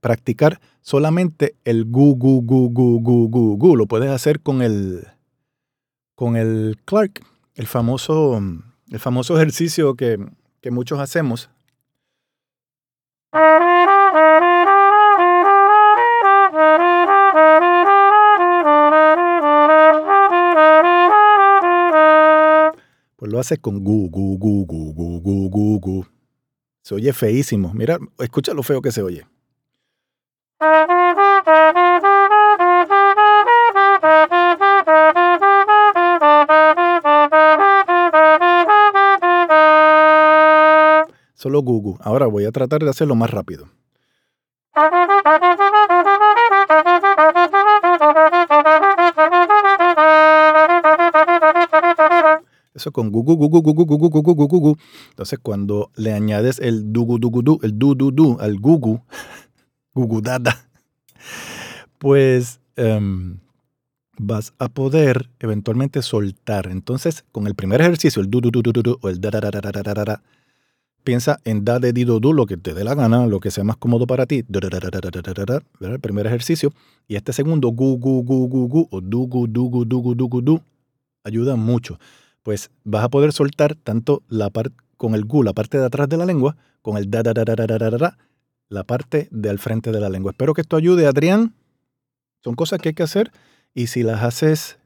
practicar 0.00 0.60
solamente 0.82 1.54
el 1.64 1.86
gu, 1.86 2.14
gu, 2.14 2.42
gu, 2.42 2.70
gu, 2.70 3.00
gu, 3.00 3.28
gu, 3.28 3.56
gu. 3.56 3.76
Lo 3.76 3.86
puedes 3.86 4.10
hacer 4.10 4.40
con 4.40 4.60
el, 4.60 5.08
con 6.14 6.36
el 6.36 6.76
Clark, 6.84 7.24
el 7.54 7.66
famoso, 7.66 8.38
el 8.90 8.98
famoso 9.00 9.34
ejercicio 9.36 9.94
que, 9.94 10.18
que 10.60 10.70
muchos 10.70 11.00
hacemos. 11.00 11.48
Pues 23.24 23.32
lo 23.32 23.40
haces 23.40 23.58
con 23.58 23.82
gu, 23.82 24.10
gu, 24.10 24.36
gu, 24.36 24.66
gu, 24.66 24.92
gu, 24.92 25.20
gu, 25.22 25.48
gu, 25.48 25.80
gu. 25.80 26.06
Se 26.82 26.94
oye 26.94 27.10
feísimo. 27.14 27.72
Mira, 27.72 27.96
escucha 28.18 28.52
lo 28.52 28.62
feo 28.62 28.82
que 28.82 28.92
se 28.92 29.00
oye. 29.00 29.26
Solo 41.32 41.62
Gugu. 41.62 41.96
Ahora 42.02 42.26
voy 42.26 42.44
a 42.44 42.52
tratar 42.52 42.84
de 42.84 42.90
hacerlo 42.90 43.14
más 43.14 43.30
rápido. 43.30 43.70
Con 52.92 53.10
gugu, 53.10 53.36
gugu, 53.36 53.62
gugu, 53.62 53.86
gugu, 53.86 54.08
gugu, 54.10 54.34
gugu, 54.34 54.46
gugu. 54.48 54.76
Entonces, 55.10 55.38
cuando 55.42 55.90
le 55.96 56.12
añades 56.12 56.58
el 56.58 56.92
dugu, 56.92 57.18
dugu, 57.18 57.42
du, 57.42 57.58
el 57.62 57.78
du, 57.78 57.94
du, 57.94 58.10
du 58.10 58.36
al 58.40 58.58
gugu, 58.58 59.00
gugu 59.94 60.20
dada, 60.20 60.68
pues 61.98 62.60
vas 64.18 64.52
a 64.58 64.68
poder 64.68 65.30
eventualmente 65.40 66.02
soltar. 66.02 66.68
Entonces, 66.70 67.24
con 67.32 67.46
el 67.46 67.54
primer 67.54 67.80
ejercicio, 67.80 68.22
el 68.22 68.30
du, 68.30 68.40
du, 68.40 68.50
du, 68.50 68.62
du, 68.62 68.72
du 68.82 68.98
o 69.00 69.08
el 69.08 69.20
da, 69.20 69.30
da, 69.30 69.40
da, 69.40 69.50
da, 69.50 69.60
da, 69.60 69.82
da, 69.82 70.04
da, 70.04 70.22
piensa 71.04 71.38
en 71.44 71.64
da 71.64 71.78
de 71.78 71.92
di 71.92 72.04
do, 72.04 72.18
du, 72.20 72.32
lo 72.32 72.46
que 72.46 72.56
te 72.56 72.74
dé 72.74 72.84
la 72.84 72.94
gana, 72.94 73.26
lo 73.26 73.40
que 73.40 73.50
sea 73.50 73.64
más 73.64 73.76
cómodo 73.76 74.06
para 74.06 74.26
ti. 74.26 74.44
El 75.80 76.00
primer 76.00 76.26
ejercicio. 76.26 76.72
Y 77.06 77.16
este 77.16 77.32
segundo, 77.32 77.68
gu, 77.68 77.98
gu, 77.98 78.22
gu, 78.22 78.48
gu, 78.48 78.68
gu, 78.68 78.88
o 78.90 79.00
du, 79.00 79.26
gu, 79.26 79.46
du, 79.46 79.68
gu, 79.68 79.84
du, 79.84 80.00
gu, 80.00 80.14
du, 80.14 80.28
gu, 80.28 80.40
du, 80.40 80.60
ayuda 81.24 81.56
mucho 81.56 81.98
pues 82.44 82.70
vas 82.84 83.02
a 83.02 83.08
poder 83.08 83.32
soltar 83.32 83.74
tanto 83.74 84.22
la 84.28 84.50
parte 84.50 84.76
con 84.96 85.16
el 85.16 85.24
gu, 85.24 85.42
la 85.42 85.54
parte 85.54 85.78
de 85.78 85.86
atrás 85.86 86.08
de 86.08 86.16
la 86.16 86.26
lengua, 86.26 86.56
con 86.82 86.96
el 86.96 87.10
da 87.10 87.24
da 87.24 87.32
da 87.32 87.44
da 87.44 87.56
da 87.56 87.66
da 87.66 87.90
da, 87.90 88.18
la 88.68 88.84
parte 88.84 89.28
de 89.32 89.50
al 89.50 89.58
frente 89.58 89.90
de 89.90 90.00
la 90.00 90.08
lengua. 90.08 90.30
Espero 90.30 90.54
que 90.54 90.60
esto 90.60 90.76
ayude, 90.76 91.06
Adrián. 91.06 91.54
Son 92.44 92.54
cosas 92.54 92.80
que 92.80 92.90
hay 92.90 92.94
que 92.94 93.02
hacer 93.02 93.32
y 93.74 93.88
si 93.88 94.02
las 94.02 94.22
haces 94.22 94.78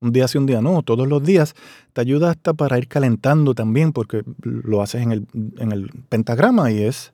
un 0.00 0.12
día 0.12 0.26
sí, 0.26 0.38
un 0.38 0.46
día 0.46 0.62
no, 0.62 0.82
todos 0.82 1.06
los 1.06 1.22
días, 1.22 1.54
te 1.92 2.00
ayuda 2.00 2.30
hasta 2.30 2.54
para 2.54 2.78
ir 2.78 2.88
calentando 2.88 3.54
también, 3.54 3.92
porque 3.92 4.24
lo 4.42 4.80
haces 4.80 5.02
en 5.02 5.12
el, 5.12 5.26
en 5.58 5.72
el 5.72 5.90
pentagrama 6.08 6.70
y 6.70 6.82
es 6.82 7.12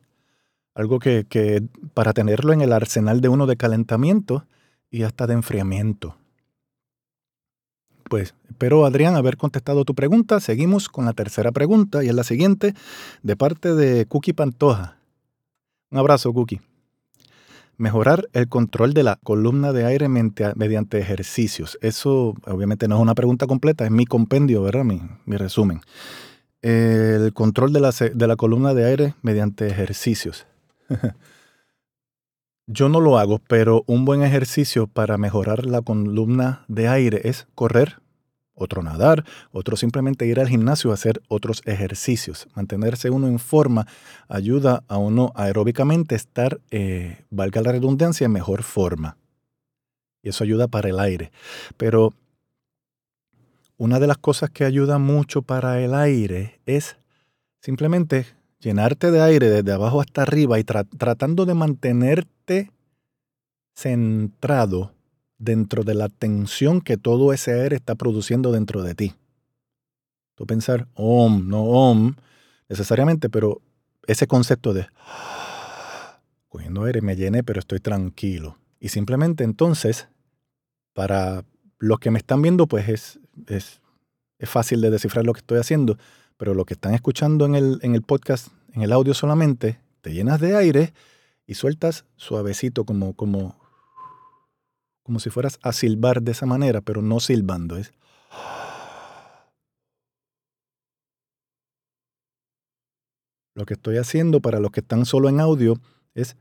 algo 0.75 1.01
que 1.01 1.65
para 1.95 2.13
tenerlo 2.13 2.53
en 2.53 2.61
el 2.61 2.73
arsenal 2.73 3.21
de 3.21 3.29
uno 3.29 3.47
de 3.47 3.57
calentamiento 3.57 4.47
y 4.89 5.03
hasta 5.03 5.27
de 5.27 5.35
enfriamiento. 5.35 6.17
Pues 8.09 8.35
espero, 8.49 8.87
Adrián, 8.87 9.17
haber 9.17 9.37
contestado 9.37 9.85
tu 9.85 9.95
pregunta. 9.95 10.39
Seguimos 10.41 10.89
con 10.89 11.05
la 11.07 11.13
tercera 11.13 11.51
pregunta 11.51 12.05
y 12.05 12.09
es 12.09 12.15
la 12.15 12.25
siguiente, 12.25 12.75
de 13.23 13.37
parte 13.37 13.75
de 13.75 14.07
Cookie 14.07 14.33
Pantoja. 14.33 14.97
Un 15.91 15.99
abrazo, 15.99 16.33
Cookie. 16.33 16.61
Mejorar 17.79 18.29
el 18.33 18.49
control 18.49 18.95
de 18.95 19.03
la 19.03 19.19
columna 19.23 19.73
de 19.73 19.85
aire 19.85 20.09
mediante 20.09 20.99
ejercicios. 20.99 21.79
Eso 21.83 22.35
obviamente 22.47 22.89
no 22.89 22.97
es 22.97 23.03
una 23.03 23.15
pregunta 23.15 23.47
completa, 23.47 23.85
es 23.85 23.91
mi 23.91 24.07
compendio, 24.07 24.63
¿verdad? 24.63 24.85
Mi, 24.85 25.03
mi 25.27 25.37
resumen. 25.37 25.81
El 26.63 27.33
control 27.35 27.73
de 27.73 27.81
la, 27.81 27.91
de 27.91 28.27
la 28.27 28.37
columna 28.37 28.73
de 28.73 28.85
aire 28.87 29.15
mediante 29.23 29.67
ejercicios. 29.67 30.47
Yo 32.69 32.89
no 32.89 33.01
lo 33.01 33.17
hago, 33.17 33.39
pero 33.39 33.85
un 33.87 34.05
buen 34.05 34.23
ejercicio 34.23 34.89
para 34.89 35.19
mejorar 35.19 35.67
la 35.67 35.83
columna 35.83 36.65
de 36.67 36.89
aire 36.89 37.21
es 37.23 37.47
correr, 37.55 38.01
otro 38.55 38.83
nadar, 38.83 39.25
otro 39.53 39.77
simplemente 39.77 40.27
ir 40.27 40.41
al 40.41 40.49
gimnasio 40.49 40.91
a 40.91 40.95
hacer 40.95 41.23
otros 41.29 41.63
ejercicios. 41.65 42.49
Mantenerse 42.57 43.11
uno 43.11 43.29
en 43.29 43.39
forma 43.39 43.87
ayuda 44.29 44.83
a 44.89 44.97
uno 44.97 45.31
aeróbicamente 45.37 46.17
estar, 46.17 46.61
eh, 46.73 47.25
valga 47.31 47.63
la 47.63 47.71
redundancia, 47.71 48.25
en 48.25 48.33
mejor 48.33 48.65
forma. 48.65 49.17
Y 50.23 50.31
eso 50.31 50.43
ayuda 50.43 50.67
para 50.67 50.89
el 50.89 50.99
aire. 50.99 51.31
Pero 51.77 52.15
una 53.77 54.01
de 54.01 54.09
las 54.09 54.19
cosas 54.19 54.51
que 54.51 54.65
ayuda 54.65 54.99
mucho 54.99 55.43
para 55.43 55.81
el 55.81 55.95
aire 55.95 56.59
es 56.67 56.97
simplemente 57.61 58.27
llenarte 58.61 59.11
de 59.11 59.21
aire 59.21 59.49
desde 59.49 59.73
abajo 59.73 60.01
hasta 60.01 60.23
arriba 60.23 60.59
y 60.59 60.65
tratando 60.65 61.45
de 61.47 61.55
mantenerte 61.55 62.71
centrado 63.75 64.93
dentro 65.39 65.85
de 65.85 65.95
la 65.95 66.09
tensión 66.09 66.81
que 66.81 66.97
todo 66.97 67.33
ese 67.33 67.61
aire 67.61 67.77
está 67.77 67.95
produciendo 67.95 68.53
dentro 68.53 68.83
de 68.83 68.95
ti. 68.95 69.15
Tú 70.35 70.47
pensar, 70.47 70.89
om, 70.95 71.49
no 71.49 71.63
om, 71.65 72.15
necesariamente, 72.69 73.29
pero 73.29 73.61
ese 74.07 74.27
concepto 74.27 74.73
de 74.73 74.87
cogiendo 76.49 76.85
aire 76.85 77.03
me 77.03 77.17
llené, 77.17 77.43
pero 77.43 77.61
estoy 77.61 77.81
tranquilo. 77.81 78.59
Y 78.81 78.89
simplemente 78.89 79.45
entonces, 79.45 80.09
para 80.95 81.45
los 81.79 81.99
que 81.99 82.11
me 82.11 82.19
están 82.19 82.43
viendo, 82.43 82.67
pues 82.67 82.89
es, 82.89 83.21
es, 83.47 83.81
es 84.39 84.49
fácil 84.49 84.81
de 84.81 84.91
descifrar 84.91 85.25
lo 85.25 85.33
que 85.33 85.41
estoy 85.41 85.59
haciendo 85.59 85.99
pero 86.37 86.55
lo 86.55 86.65
que 86.65 86.75
están 86.75 86.95
escuchando 86.95 87.47
en 87.47 87.55
el, 87.55 87.79
en 87.83 87.95
el 87.95 88.03
podcast, 88.03 88.49
en 88.73 88.83
el 88.83 88.93
audio 88.93 89.15
solamente, 89.15 89.81
te 90.01 90.13
llenas 90.13 90.41
de 90.41 90.57
aire 90.57 90.93
y 91.47 91.55
sueltas 91.55 92.05
suavecito 92.17 92.85
como, 92.85 93.15
como, 93.15 93.57
como 95.03 95.21
si 95.21 95.31
fueras 95.31 95.59
a 95.63 95.73
silbar 95.73 96.23
de 96.23 96.33
esa 96.33 96.47
manera, 96.47 96.81
pero 96.81 97.03
no 97.03 97.21
silbando. 97.21 97.77
Es, 97.77 97.93
Lo 103.57 103.65
que 103.65 103.73
estoy 103.73 103.97
haciendo 103.97 104.41
para 104.41 104.61
los 104.61 104.71
que 104.71 104.81
están 104.81 105.07
solo 105.07 105.31
en 105.31 105.41
audio 105.41 105.81
es 106.15 106.37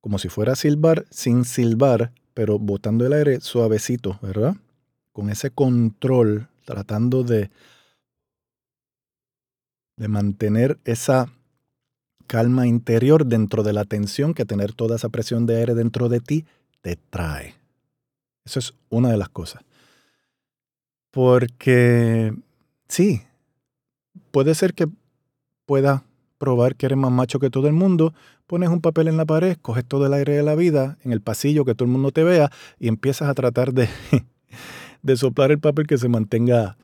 como 0.00 0.20
si 0.20 0.28
fuera 0.28 0.52
a 0.52 0.56
silbar 0.56 1.04
sin 1.10 1.44
silbar, 1.44 2.12
pero 2.32 2.60
botando 2.60 3.04
el 3.04 3.12
aire 3.12 3.40
suavecito, 3.40 4.20
¿verdad? 4.22 4.54
Con 5.12 5.30
ese 5.30 5.50
control, 5.50 6.46
tratando 6.64 7.24
de 7.24 7.50
de 9.96 10.08
mantener 10.08 10.78
esa 10.84 11.30
calma 12.26 12.66
interior 12.66 13.26
dentro 13.26 13.62
de 13.62 13.72
la 13.72 13.84
tensión 13.84 14.34
que 14.34 14.44
tener 14.44 14.72
toda 14.72 14.96
esa 14.96 15.08
presión 15.08 15.46
de 15.46 15.56
aire 15.56 15.74
dentro 15.74 16.08
de 16.08 16.20
ti 16.20 16.44
te 16.80 16.96
trae. 16.96 17.54
Eso 18.44 18.58
es 18.58 18.74
una 18.88 19.10
de 19.10 19.16
las 19.16 19.28
cosas. 19.28 19.62
Porque 21.10 22.34
sí, 22.88 23.22
puede 24.30 24.54
ser 24.54 24.74
que 24.74 24.88
pueda 25.66 26.04
probar 26.38 26.76
que 26.76 26.86
eres 26.86 26.98
más 26.98 27.12
macho 27.12 27.38
que 27.38 27.50
todo 27.50 27.68
el 27.68 27.72
mundo, 27.72 28.12
pones 28.46 28.68
un 28.68 28.80
papel 28.80 29.08
en 29.08 29.16
la 29.16 29.24
pared, 29.24 29.56
coges 29.62 29.84
todo 29.84 30.06
el 30.06 30.12
aire 30.12 30.34
de 30.34 30.42
la 30.42 30.54
vida 30.54 30.98
en 31.04 31.12
el 31.12 31.20
pasillo 31.20 31.64
que 31.64 31.74
todo 31.74 31.86
el 31.86 31.92
mundo 31.92 32.10
te 32.10 32.24
vea 32.24 32.50
y 32.78 32.88
empiezas 32.88 33.28
a 33.28 33.34
tratar 33.34 33.72
de, 33.72 33.88
de 35.02 35.16
soplar 35.16 35.52
el 35.52 35.60
papel 35.60 35.86
que 35.86 35.96
se 35.96 36.08
mantenga, 36.08 36.76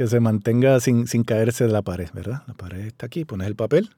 que 0.00 0.06
se 0.06 0.18
mantenga 0.18 0.80
sin, 0.80 1.06
sin 1.06 1.24
caerse 1.24 1.66
de 1.66 1.72
la 1.74 1.82
pared, 1.82 2.08
¿verdad? 2.14 2.42
La 2.46 2.54
pared 2.54 2.86
está 2.86 3.04
aquí, 3.04 3.26
pones 3.26 3.46
el 3.46 3.54
papel, 3.54 3.90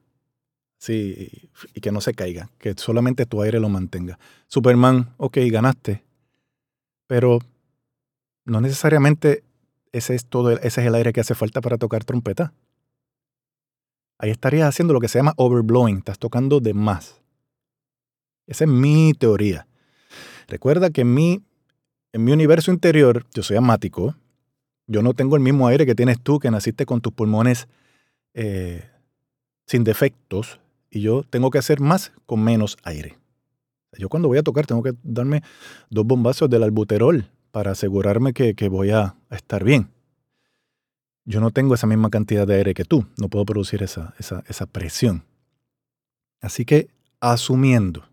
sí, 0.77 1.49
y 1.73 1.79
que 1.79 1.93
no 1.93 2.01
se 2.01 2.13
caiga, 2.13 2.49
que 2.57 2.73
solamente 2.75 3.25
tu 3.25 3.41
aire 3.41 3.57
lo 3.61 3.69
mantenga. 3.69 4.19
Superman, 4.47 5.13
ok, 5.15 5.37
ganaste, 5.49 6.03
pero 7.07 7.39
no 8.43 8.59
necesariamente 8.59 9.45
ese 9.93 10.13
es 10.15 10.25
todo, 10.25 10.51
ese 10.51 10.81
es 10.81 10.87
el 10.87 10.95
aire 10.95 11.13
que 11.13 11.21
hace 11.21 11.35
falta 11.35 11.61
para 11.61 11.77
tocar 11.77 12.03
trompeta. 12.03 12.51
Ahí 14.17 14.29
estarías 14.29 14.67
haciendo 14.67 14.93
lo 14.93 14.99
que 14.99 15.07
se 15.07 15.19
llama 15.19 15.31
overblowing, 15.37 15.99
estás 15.99 16.19
tocando 16.19 16.59
de 16.59 16.73
más. 16.73 17.21
Esa 18.45 18.65
es 18.65 18.69
mi 18.69 19.13
teoría. 19.17 19.67
Recuerda 20.49 20.89
que 20.89 20.99
en 20.99 21.13
mi, 21.13 21.41
en 22.11 22.25
mi 22.25 22.33
universo 22.33 22.71
interior, 22.71 23.25
yo 23.33 23.41
soy 23.41 23.55
amático, 23.55 24.17
yo 24.93 25.01
no 25.01 25.15
tengo 25.15 25.35
el 25.35 25.41
mismo 25.41 25.67
aire 25.67 25.85
que 25.87 25.95
tienes 25.95 26.21
tú, 26.21 26.39
que 26.39 26.51
naciste 26.51 26.85
con 26.85 27.01
tus 27.01 27.11
pulmones 27.11 27.67
eh, 28.35 28.87
sin 29.65 29.83
defectos, 29.83 30.59
y 30.89 31.01
yo 31.01 31.23
tengo 31.23 31.49
que 31.49 31.57
hacer 31.57 31.79
más 31.79 32.13
con 32.27 32.43
menos 32.43 32.77
aire. 32.83 33.17
Yo 33.97 34.07
cuando 34.07 34.27
voy 34.27 34.37
a 34.37 34.43
tocar 34.43 34.67
tengo 34.67 34.83
que 34.83 34.93
darme 35.01 35.41
dos 35.89 36.05
bombazos 36.05 36.47
del 36.49 36.61
albuterol 36.61 37.27
para 37.51 37.71
asegurarme 37.71 38.33
que, 38.33 38.53
voy 38.69 38.91
a 38.91 39.15
estar 39.31 39.63
bien. 39.63 39.89
Yo 41.25 41.39
no 41.39 41.49
tengo 41.49 41.73
esa 41.73 41.87
misma 41.87 42.11
cantidad 42.11 42.45
de 42.45 42.55
aire 42.55 42.73
que 42.75 42.85
tú, 42.85 43.05
no 43.17 43.29
puedo 43.29 43.45
producir 43.45 43.81
esa, 43.81 44.13
esa, 44.19 44.43
esa 44.47 44.67
presión. 44.67 45.23
Así 46.39 46.65
que 46.65 46.89
asumiendo 47.19 48.03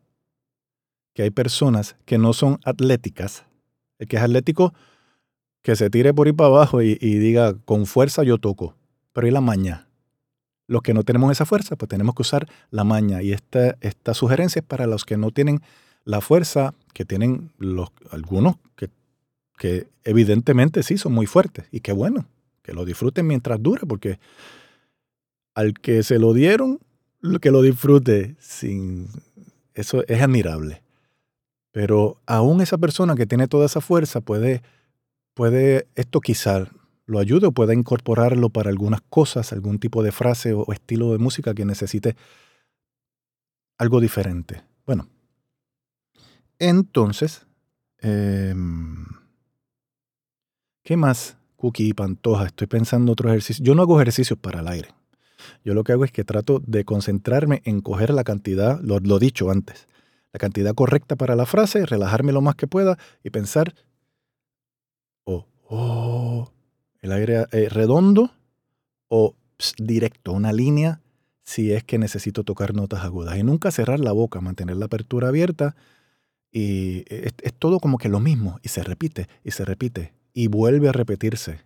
que 1.13 1.25
hay 1.25 1.31
personas 1.31 1.97
que 2.07 2.17
no 2.17 2.33
son 2.33 2.59
atléticas, 2.65 3.45
el 3.99 4.09
que 4.09 4.17
es 4.17 4.23
atlético, 4.23 4.73
que 5.63 5.77
se 5.77 5.91
tire 5.91 6.15
por 6.15 6.27
ahí 6.27 6.33
para 6.33 6.49
abajo 6.49 6.83
y, 6.83 6.97
diga, 6.97 7.55
con 7.65 7.87
fuerza 7.87 8.23
yo 8.23 8.39
toco, 8.39 8.75
pero 9.13 9.27
¿y 9.27 9.31
la 9.31 9.41
maña? 9.41 9.89
Los 10.67 10.83
que 10.83 10.95
no 10.95 11.03
tenemos 11.03 11.33
esa 11.33 11.47
fuerza, 11.47 11.77
pues 11.77 11.89
tenemos 11.89 12.15
que 12.15 12.23
usar 12.23 12.49
la 12.71 12.85
maña. 12.85 13.23
Y 13.23 13.33
esta, 13.33 13.77
esta 13.81 14.15
sugerencia 14.15 14.61
es 14.61 14.67
para 14.67 14.87
los 14.87 15.05
que 15.05 15.17
no 15.17 15.33
tienen 15.33 15.61
la 16.05 16.21
fuerza 16.21 16.75
que 16.95 17.05
tienen 17.05 17.51
los, 17.59 17.91
algunos 18.11 18.57
que, 18.77 18.89
que 19.59 19.89
evidentemente 20.05 20.83
sí 20.83 20.97
son 20.97 21.13
muy 21.13 21.27
fuertes. 21.27 21.67
Y 21.73 21.81
qué 21.81 21.93
bueno, 21.93 22.27
que 22.63 22.73
lo 22.73 22.85
disfruten 22.85 23.27
mientras 23.27 23.61
dure, 23.63 23.85
porque 23.87 24.19
al 25.55 25.75
que 25.75 26.03
se 26.03 26.19
lo 26.19 26.33
dieron, 26.33 26.79
que 27.41 27.51
lo 27.51 27.63
disfrute 27.63 28.37
sin... 28.39 29.09
Eso 29.75 30.05
es 30.09 30.21
admirable. 30.21 30.83
Pero 31.73 32.19
aún 32.27 32.61
esa 32.61 32.79
persona 32.79 33.15
que 33.15 33.27
tiene 33.27 33.47
toda 33.47 33.67
esa 33.67 33.81
fuerza 33.81 34.21
puede, 34.21 34.63
puede 35.35 35.89
esto 35.95 36.21
quizá 36.21 36.67
lo 37.11 37.19
ayude 37.19 37.49
o 37.49 37.53
pueda 37.53 37.75
incorporarlo 37.75 38.51
para 38.51 38.71
algunas 38.71 39.01
cosas, 39.03 39.53
algún 39.53 39.79
tipo 39.81 40.03
de 40.03 40.13
frase 40.13 40.53
o, 40.55 40.73
estilo 40.73 41.13
de 41.13 41.19
música 41.19 41.55
que 41.55 41.65
necesite 41.65 42.17
algo 43.79 44.01
diferente. 44.01 44.63
Bueno, 44.87 45.09
entonces, 46.59 47.47
em, 47.99 49.07
¿qué 50.85 50.97
más? 50.97 51.37
Cookie 51.57 51.89
y 51.89 51.93
Pantoja, 51.95 52.47
estoy 52.47 52.69
pensando 52.69 53.13
otro 53.13 53.29
ejercicio. 53.29 53.65
Yo 53.65 53.75
no 53.75 53.83
hago 53.83 54.01
ejercicios 54.01 54.39
para 54.39 54.61
el 54.61 54.69
aire. 54.69 54.89
Yo 55.65 55.75
lo 55.75 55.85
que 55.85 55.93
hago 55.93 56.05
es 56.05 56.13
que 56.13 56.25
trato 56.25 56.63
de 56.65 56.85
concentrarme 56.85 57.61
en 57.65 57.81
coger 57.81 58.11
la 58.11 58.25
cantidad, 58.25 58.81
lo, 58.83 59.01
lo 59.01 59.19
dicho 59.19 59.51
antes, 59.51 59.89
la 60.33 60.39
cantidad 60.39 60.75
correcta 60.75 61.17
para 61.17 61.35
la 61.35 61.47
frase, 61.47 61.87
relajarme 61.87 62.33
lo 62.33 62.41
más 62.41 62.55
que 62.55 62.67
pueda 62.67 62.99
y 63.25 63.31
pensar, 63.31 63.75
oh, 65.71 66.51
el 67.01 67.13
aire 67.13 67.47
eh, 67.53 67.69
redondo 67.69 68.31
o 69.09 69.35
directo, 69.79 70.33
una 70.33 70.53
línea 70.53 71.01
si 71.51 71.73
es 71.73 71.83
que 71.83 71.99
necesito 71.99 72.45
tocar 72.45 72.75
notas 72.75 73.03
agudas. 73.03 73.37
Y 73.37 73.43
nunca 73.43 73.73
cerrar 73.73 73.99
la 73.99 74.13
boca, 74.13 74.41
mantener 74.41 74.77
la 74.77 74.85
apertura 74.85 75.29
abierta. 75.29 75.75
Y 76.53 77.05
es, 77.09 77.35
todo 77.59 77.81
como 77.81 77.99
que 77.99 78.09
lo 78.09 78.21
mismo. 78.21 78.61
Y 78.63 78.69
se 78.69 78.85
repite, 78.85 79.29
y 79.43 79.51
se 79.51 79.65
repite. 79.65 80.15
Y 80.33 80.47
vuelve 80.47 80.89
a 80.89 80.93
repetirse 80.93 81.61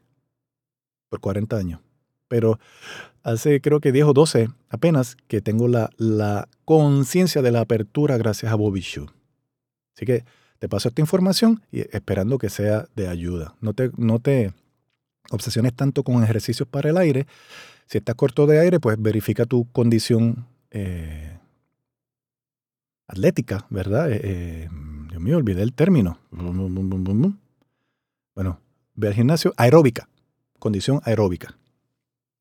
por 1.10 1.20
40 1.20 1.56
años. 1.56 1.80
Pero 2.28 2.58
hace 3.22 3.60
creo 3.60 3.80
que 3.80 3.92
10 3.92 4.06
o 4.06 4.12
12 4.14 4.48
apenas 4.70 5.16
que 5.28 5.42
tengo 5.42 5.68
la, 5.68 5.90
la 5.98 6.48
conciencia 6.64 7.42
de 7.42 7.50
la 7.50 7.60
apertura 7.60 8.16
gracias 8.16 8.50
a 8.52 8.56
Bobby 8.56 8.80
Shoe. 8.80 9.08
Así 9.94 10.06
que 10.06 10.24
te 10.64 10.68
paso 10.70 10.88
esta 10.88 11.02
información 11.02 11.60
y 11.70 11.80
esperando 11.94 12.38
que 12.38 12.48
sea 12.48 12.88
de 12.96 13.06
ayuda. 13.06 13.54
No 13.60 13.74
te, 13.74 13.90
no 13.98 14.18
te 14.18 14.54
obsesiones 15.28 15.74
tanto 15.74 16.02
con 16.04 16.24
ejercicios 16.24 16.66
para 16.66 16.88
el 16.88 16.96
aire. 16.96 17.26
Si 17.86 17.98
estás 17.98 18.14
corto 18.14 18.46
de 18.46 18.60
aire, 18.60 18.80
pues 18.80 18.96
verifica 18.98 19.44
tu 19.44 19.70
condición 19.72 20.46
eh, 20.70 21.36
atlética, 23.08 23.66
¿verdad? 23.68 24.10
Eh, 24.10 24.20
eh, 24.24 24.68
Dios 25.10 25.20
mío, 25.20 25.36
olvidé 25.36 25.62
el 25.62 25.74
término. 25.74 26.18
Bueno, 28.34 28.58
ve 28.94 29.08
al 29.08 29.14
gimnasio 29.14 29.52
aeróbica, 29.58 30.08
condición 30.58 31.02
aeróbica. 31.04 31.58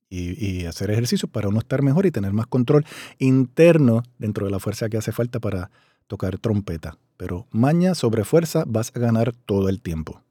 Y, 0.09 0.61
y, 0.61 0.65
hacer 0.65 0.91
ejercicios 0.91 1.29
para 1.29 1.49
uno 1.49 1.59
estar 1.59 1.81
mejor 1.81 2.05
y 2.05 2.11
tener 2.11 2.31
más 2.31 2.47
control 2.47 2.85
interno 3.19 4.03
dentro 4.17 4.45
de 4.45 4.51
la 4.53 4.59
fuerza 4.59 4.87
que 4.87 4.95
hace 4.95 5.11
falta 5.11 5.41
para 5.41 5.71
tocar 6.07 6.37
trompeta. 6.37 6.97
Pero 7.17 7.47
maña 7.51 7.95
sobre 7.95 8.23
fuerza 8.23 8.63
vas 8.67 8.91
a 8.95 8.99
ganar 8.99 9.33
todo 9.33 9.69
el 9.69 9.81
tiempo. 9.81 10.21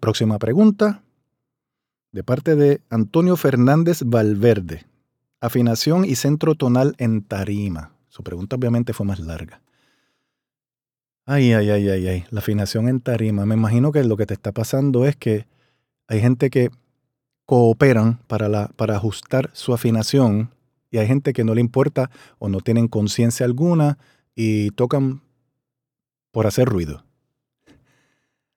Próxima 0.00 0.38
pregunta 0.38 1.02
de 2.12 2.22
parte 2.22 2.54
de 2.56 2.80
Antonio 2.90 3.36
Fernández 3.36 4.02
Valverde. 4.04 4.86
Afinación 5.40 6.04
y 6.04 6.16
centro 6.16 6.54
tonal 6.54 6.94
en 6.98 7.22
tarima. 7.22 7.92
Su 8.08 8.22
pregunta 8.22 8.56
obviamente 8.56 8.92
fue 8.92 9.06
más 9.06 9.20
larga. 9.20 9.60
Ay, 11.26 11.52
ay, 11.52 11.70
ay, 11.70 11.88
ay, 11.88 12.08
ay. 12.08 12.24
La 12.30 12.40
afinación 12.40 12.88
en 12.88 13.00
tarima. 13.00 13.44
Me 13.46 13.54
imagino 13.54 13.92
que 13.92 14.04
lo 14.04 14.16
que 14.16 14.26
te 14.26 14.34
está 14.34 14.52
pasando 14.52 15.06
es 15.06 15.16
que 15.16 15.46
hay 16.08 16.20
gente 16.20 16.50
que 16.50 16.70
cooperan 17.46 18.18
para, 18.26 18.68
para 18.68 18.96
ajustar 18.96 19.50
su 19.52 19.74
afinación 19.74 20.50
y 20.90 20.98
hay 20.98 21.06
gente 21.06 21.32
que 21.32 21.44
no 21.44 21.54
le 21.54 21.60
importa 21.60 22.10
o 22.38 22.48
no 22.48 22.60
tienen 22.60 22.88
conciencia 22.88 23.44
alguna 23.44 23.98
y 24.36 24.70
tocan 24.72 25.22
por 26.30 26.46
hacer 26.46 26.68
ruido. 26.68 27.02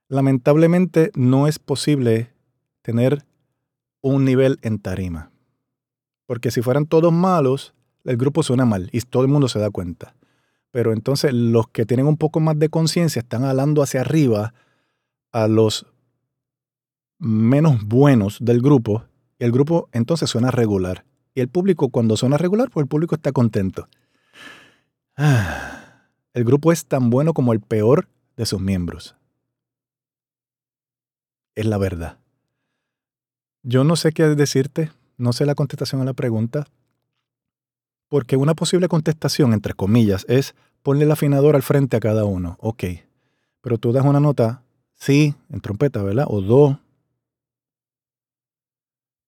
Lamentablemente 0.09 1.11
no 1.15 1.47
es 1.47 1.57
posible 1.57 2.31
tener 2.81 3.25
un 4.01 4.25
nivel 4.25 4.59
en 4.61 4.79
tarima. 4.79 5.31
Porque 6.25 6.51
si 6.51 6.61
fueran 6.61 6.85
todos 6.85 7.11
malos, 7.11 7.73
el 8.03 8.17
grupo 8.17 8.43
suena 8.43 8.65
mal 8.65 8.89
y 8.91 9.01
todo 9.01 9.23
el 9.23 9.29
mundo 9.29 9.47
se 9.47 9.59
da 9.59 9.71
cuenta. 9.71 10.15
Pero 10.71 10.93
entonces 10.93 11.33
los 11.33 11.69
que 11.69 11.85
tienen 11.85 12.05
un 12.05 12.17
poco 12.17 12.39
más 12.39 12.59
de 12.59 12.69
conciencia 12.69 13.21
están 13.21 13.43
hablando 13.43 13.81
hacia 13.81 14.01
arriba 14.01 14.53
a 15.31 15.47
los 15.47 15.85
menos 17.17 17.83
buenos 17.85 18.37
del 18.41 18.61
grupo 18.61 19.05
y 19.39 19.45
el 19.45 19.51
grupo 19.51 19.89
entonces 19.91 20.29
suena 20.29 20.51
regular. 20.51 21.05
Y 21.33 21.41
el 21.41 21.47
público 21.47 21.89
cuando 21.89 22.17
suena 22.17 22.37
regular, 22.37 22.69
pues 22.69 22.83
el 22.83 22.89
público 22.89 23.15
está 23.15 23.31
contento. 23.31 23.87
El 26.33 26.43
grupo 26.45 26.71
es 26.71 26.85
tan 26.85 27.09
bueno 27.09 27.33
como 27.33 27.51
el 27.53 27.59
peor 27.59 28.07
de 28.37 28.45
sus 28.45 28.61
miembros. 28.61 29.15
Es 31.55 31.65
la 31.65 31.77
verdad. 31.77 32.17
Yo 33.63 33.83
no 33.83 33.95
sé 33.97 34.13
qué 34.13 34.23
decirte, 34.23 34.91
no 35.17 35.33
sé 35.33 35.45
la 35.45 35.55
contestación 35.55 36.01
a 36.01 36.05
la 36.05 36.13
pregunta, 36.13 36.67
porque 38.07 38.37
una 38.37 38.55
posible 38.55 38.87
contestación, 38.87 39.53
entre 39.53 39.73
comillas, 39.73 40.25
es 40.29 40.55
ponle 40.81 41.03
el 41.03 41.11
afinador 41.11 41.55
al 41.55 41.63
frente 41.63 41.97
a 41.97 41.99
cada 41.99 42.23
uno. 42.23 42.57
Ok, 42.61 42.85
pero 43.61 43.77
tú 43.77 43.91
das 43.91 44.05
una 44.05 44.21
nota, 44.21 44.63
sí, 44.95 45.35
en 45.49 45.59
trompeta, 45.59 46.01
¿verdad? 46.01 46.25
O 46.29 46.41
do. 46.41 46.79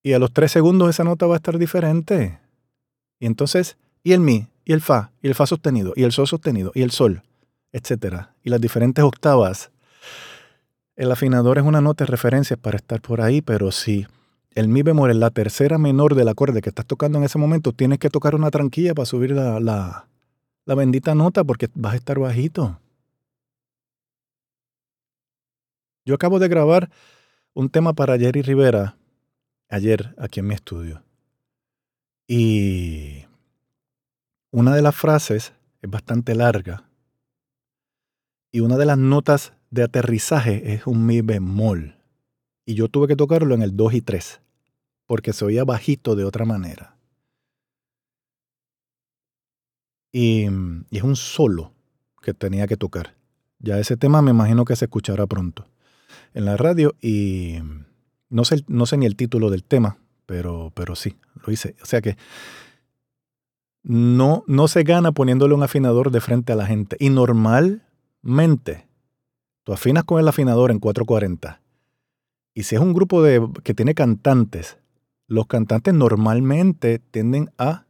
Y 0.03 0.13
a 0.13 0.19
los 0.19 0.31
tres 0.31 0.51
segundos 0.51 0.89
esa 0.89 1.03
nota 1.03 1.27
va 1.27 1.35
a 1.35 1.37
estar 1.37 1.57
diferente. 1.57 2.39
Y 3.19 3.25
entonces, 3.25 3.77
y 4.03 4.13
el 4.13 4.21
mi, 4.21 4.47
el 4.71 4.81
fa, 4.81 5.11
y 5.21 5.27
el 5.27 5.35
fa 5.35 5.45
sostenido, 5.45 5.93
y 5.95 6.03
el 6.03 6.11
sol 6.11 6.27
sostenido, 6.27 6.71
y 6.75 6.81
el 6.81 6.91
sol, 6.91 7.23
etc. 7.71 8.27
Y 8.43 8.49
las 8.49 8.61
diferentes 8.61 9.03
octavas. 9.03 9.71
El 10.95 11.11
afinador 11.11 11.57
es 11.57 11.63
una 11.63 11.81
nota 11.81 12.05
de 12.05 12.11
referencia 12.11 12.57
para 12.57 12.77
estar 12.77 13.01
por 13.01 13.21
ahí, 13.21 13.41
pero 13.41 13.71
si 13.71 14.05
el 14.53 14.67
mi 14.67 14.83
bemol 14.83 15.09
es 15.09 15.17
la 15.17 15.29
tercera 15.29 15.77
menor 15.77 16.15
del 16.15 16.27
acorde 16.27 16.61
que 16.61 16.69
estás 16.69 16.85
tocando 16.85 17.17
en 17.17 17.23
ese 17.23 17.37
momento, 17.37 17.71
tienes 17.71 17.99
que 17.99 18.09
tocar 18.09 18.35
una 18.35 18.51
tranquilla 18.51 18.93
para 18.93 19.05
subir 19.05 19.31
la, 19.31 19.59
la, 19.59 20.07
la 20.65 20.75
bendita 20.75 21.15
nota 21.15 21.43
porque 21.43 21.69
vas 21.73 21.93
a 21.93 21.97
estar 21.97 22.19
bajito. 22.19 22.79
Yo 26.05 26.15
acabo 26.15 26.39
de 26.39 26.47
grabar 26.47 26.89
un 27.53 27.69
tema 27.69 27.93
para 27.93 28.17
Jerry 28.17 28.41
Rivera 28.41 28.97
ayer 29.69 30.13
aquí 30.17 30.39
en 30.39 30.47
mi 30.47 30.55
estudio. 30.55 31.03
Y 32.27 33.25
una 34.51 34.75
de 34.75 34.81
las 34.81 34.95
frases 34.95 35.53
es 35.81 35.89
bastante 35.89 36.35
larga. 36.35 36.87
Y 38.51 38.59
una 38.59 38.77
de 38.77 38.85
las 38.85 38.97
notas 38.97 39.53
de 39.69 39.83
aterrizaje 39.83 40.73
es 40.73 40.85
un 40.85 41.05
mi 41.05 41.21
bemol. 41.21 41.95
Y 42.65 42.75
yo 42.75 42.89
tuve 42.89 43.07
que 43.07 43.15
tocarlo 43.15 43.55
en 43.55 43.61
el 43.61 43.75
2 43.75 43.93
y 43.93 44.01
3, 44.01 44.41
porque 45.07 45.33
se 45.33 45.45
oía 45.45 45.63
bajito 45.63 46.15
de 46.15 46.25
otra 46.25 46.45
manera. 46.45 46.97
Y, 50.11 50.47
y 50.89 50.97
es 50.97 51.03
un 51.03 51.15
solo 51.15 51.73
que 52.21 52.33
tenía 52.33 52.67
que 52.67 52.77
tocar. 52.77 53.15
Ya 53.59 53.79
ese 53.79 53.95
tema 53.95 54.21
me 54.21 54.31
imagino 54.31 54.65
que 54.65 54.75
se 54.75 54.85
escuchará 54.85 55.25
pronto 55.27 55.67
en 56.33 56.45
la 56.45 56.57
radio 56.57 56.95
y 57.01 57.59
no 58.29 58.45
sé, 58.45 58.63
no 58.67 58.85
sé 58.85 58.97
ni 58.97 59.05
el 59.05 59.15
título 59.15 59.49
del 59.49 59.63
tema, 59.63 59.97
pero, 60.25 60.71
pero 60.75 60.95
sí, 60.95 61.17
lo 61.45 61.51
hice. 61.51 61.75
O 61.81 61.85
sea 61.85 62.01
que 62.01 62.17
no, 63.83 64.43
no 64.47 64.67
se 64.67 64.83
gana 64.83 65.11
poniéndole 65.11 65.53
un 65.53 65.63
afinador 65.63 66.11
de 66.11 66.21
frente 66.21 66.53
a 66.53 66.55
la 66.55 66.65
gente. 66.65 66.97
Y 66.99 67.09
normalmente, 67.09 68.87
tú 69.63 69.73
afinas 69.73 70.03
con 70.03 70.19
el 70.19 70.27
afinador 70.27 70.71
en 70.71 70.79
440. 70.79 71.61
Y 72.53 72.63
si 72.63 72.75
es 72.75 72.81
un 72.81 72.93
grupo 72.93 73.23
de, 73.23 73.47
que 73.63 73.73
tiene 73.73 73.95
cantantes, 73.95 74.77
los 75.27 75.47
cantantes 75.47 75.93
normalmente 75.93 76.99
tienden 77.11 77.49
a 77.57 77.85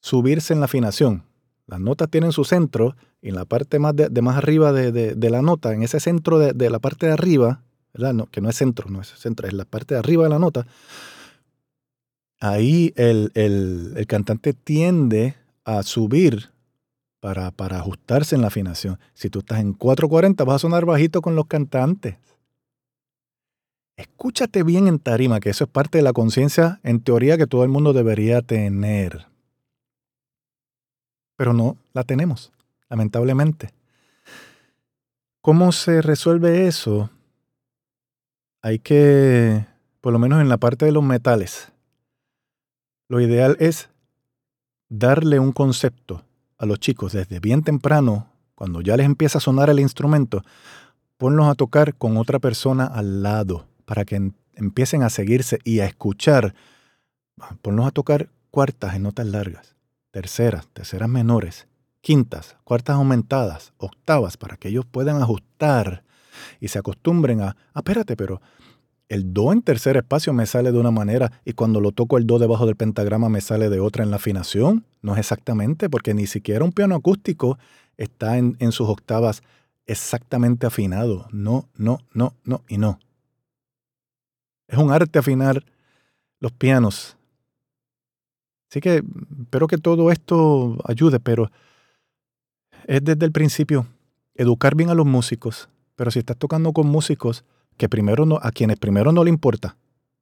subirse 0.00 0.52
en 0.52 0.60
la 0.60 0.66
afinación. 0.66 1.24
Las 1.66 1.80
notas 1.80 2.10
tienen 2.10 2.32
su 2.32 2.44
centro 2.44 2.96
y 3.22 3.30
en 3.30 3.34
la 3.34 3.44
parte 3.44 3.78
más 3.78 3.94
de, 3.96 4.08
más 4.22 4.36
arriba 4.36 4.72
de, 4.72 5.30
la 5.30 5.42
nota, 5.42 5.72
en 5.72 5.82
ese 5.82 6.00
centro 6.00 6.38
de, 6.38 6.70
la 6.70 6.78
parte 6.78 7.06
de 7.06 7.12
arriba, 7.12 7.62
que 8.30 8.40
no 8.40 8.50
es 8.50 8.56
centro, 8.56 8.90
no 8.90 9.00
es 9.00 9.08
centro, 9.08 9.46
es 9.46 9.54
la 9.54 9.64
parte 9.64 9.94
de 9.94 10.00
arriba 10.00 10.24
de 10.24 10.30
la 10.30 10.38
nota, 10.38 10.66
ahí 12.52 12.92
el, 12.96 14.04
cantante 14.08 14.52
tiende 14.52 15.36
a 15.64 15.82
subir 15.82 16.50
para, 17.20 17.50
para, 17.50 17.78
ajustarse 17.78 18.34
en 18.34 18.42
la 18.42 18.48
afinación. 18.48 18.98
Si 19.14 19.30
tú 19.30 19.40
estás 19.40 19.60
en 19.60 19.72
440, 19.72 20.44
vas 20.44 20.56
a 20.56 20.58
sonar 20.58 20.84
bajito 20.84 21.22
con 21.22 21.34
los 21.34 21.46
cantantes. 21.46 22.16
Escúchate 23.96 24.62
bien 24.62 24.88
en 24.88 24.98
tarima, 24.98 25.40
que 25.40 25.50
eso 25.50 25.64
es 25.64 25.70
parte 25.70 25.98
de 25.98 26.02
la 26.02 26.12
conciencia 26.12 26.80
en 26.82 27.00
teoría 27.00 27.38
que 27.38 27.46
todo 27.46 27.62
el 27.62 27.70
mundo 27.70 27.92
debería 27.92 28.42
tener 28.42 29.26
pero 31.36 31.52
no 31.52 31.76
la 31.92 32.04
tenemos, 32.04 32.52
lamentablemente. 32.88 33.72
¿Cómo 35.40 35.72
se 35.72 36.00
resuelve 36.00 36.66
eso? 36.66 37.10
Hay 38.62 38.78
que, 38.78 39.66
por 40.00 40.12
lo 40.12 40.18
menos 40.18 40.40
en 40.40 40.48
la 40.48 40.56
parte 40.56 40.86
de 40.86 40.92
los 40.92 41.02
metales, 41.02 41.72
lo 43.08 43.20
ideal 43.20 43.56
es 43.60 43.88
darle 44.88 45.38
un 45.38 45.52
concepto 45.52 46.24
a 46.58 46.66
los 46.66 46.80
chicos 46.80 47.12
desde 47.12 47.40
bien 47.40 47.62
temprano, 47.62 48.28
cuando 48.54 48.80
ya 48.80 48.96
les 48.96 49.06
empieza 49.06 49.38
a 49.38 49.40
sonar 49.40 49.70
el 49.70 49.80
instrumento, 49.80 50.42
ponlos 51.16 51.48
a 51.48 51.54
tocar 51.54 51.94
con 51.94 52.16
otra 52.16 52.38
persona 52.38 52.86
al 52.86 53.22
lado 53.22 53.66
para 53.84 54.04
que 54.04 54.32
empiecen 54.54 55.02
a 55.02 55.10
seguirse 55.10 55.58
y 55.64 55.80
a 55.80 55.86
escuchar. 55.86 56.54
Ponlos 57.62 57.86
a 57.86 57.90
tocar 57.90 58.28
cuartas 58.50 58.94
en 58.94 59.02
notas 59.02 59.26
largas 59.26 59.74
terceras, 60.14 60.68
terceras 60.68 61.08
menores, 61.08 61.66
quintas, 62.00 62.56
cuartas 62.62 62.94
aumentadas, 62.94 63.72
octavas, 63.78 64.36
para 64.36 64.56
que 64.56 64.68
ellos 64.68 64.86
puedan 64.86 65.20
ajustar 65.20 66.04
y 66.60 66.68
se 66.68 66.78
acostumbren 66.78 67.40
a, 67.40 67.56
ah, 67.74 67.82
pero 67.82 68.40
el 69.08 69.32
do 69.32 69.52
en 69.52 69.62
tercer 69.62 69.96
espacio 69.96 70.32
me 70.32 70.46
sale 70.46 70.72
de 70.72 70.78
una 70.78 70.90
manera 70.90 71.32
y 71.44 71.52
cuando 71.52 71.80
lo 71.80 71.92
toco 71.92 72.18
el 72.18 72.26
do 72.26 72.38
debajo 72.38 72.66
del 72.66 72.76
pentagrama 72.76 73.28
me 73.28 73.40
sale 73.40 73.68
de 73.68 73.80
otra 73.80 74.04
en 74.04 74.10
la 74.10 74.16
afinación. 74.16 74.84
No 75.02 75.12
es 75.12 75.18
exactamente, 75.18 75.90
porque 75.90 76.14
ni 76.14 76.26
siquiera 76.26 76.64
un 76.64 76.72
piano 76.72 76.94
acústico 76.94 77.58
está 77.96 78.38
en, 78.38 78.72
sus 78.72 78.88
octavas 78.88 79.42
exactamente 79.86 80.66
afinado. 80.66 81.28
No, 81.32 81.68
no, 81.76 81.98
no, 82.12 82.34
no 82.44 82.62
y 82.68 82.78
no. 82.78 82.98
Es 84.68 84.78
un 84.78 84.90
arte 84.90 85.18
afinar 85.18 85.64
los 86.40 86.52
pianos 86.52 87.16
Así 88.74 88.80
que 88.80 89.04
espero 89.42 89.68
que 89.68 89.78
todo 89.78 90.10
esto 90.10 90.76
ayude, 90.84 91.20
pero 91.20 91.48
es 92.88 93.04
desde 93.04 93.24
el 93.24 93.30
principio 93.30 93.86
educar 94.34 94.74
bien 94.74 94.90
a 94.90 94.94
los 94.94 95.06
músicos. 95.06 95.68
Pero 95.94 96.10
si 96.10 96.18
estás 96.18 96.36
tocando 96.36 96.72
con 96.72 96.88
músicos 96.88 97.44
que 97.76 97.88
primero 97.88 98.26
no, 98.26 98.38
a 98.42 98.50
quienes 98.50 98.78
primero 98.78 99.12
no 99.12 99.24
le 99.24 99.30
importa 99.30 99.76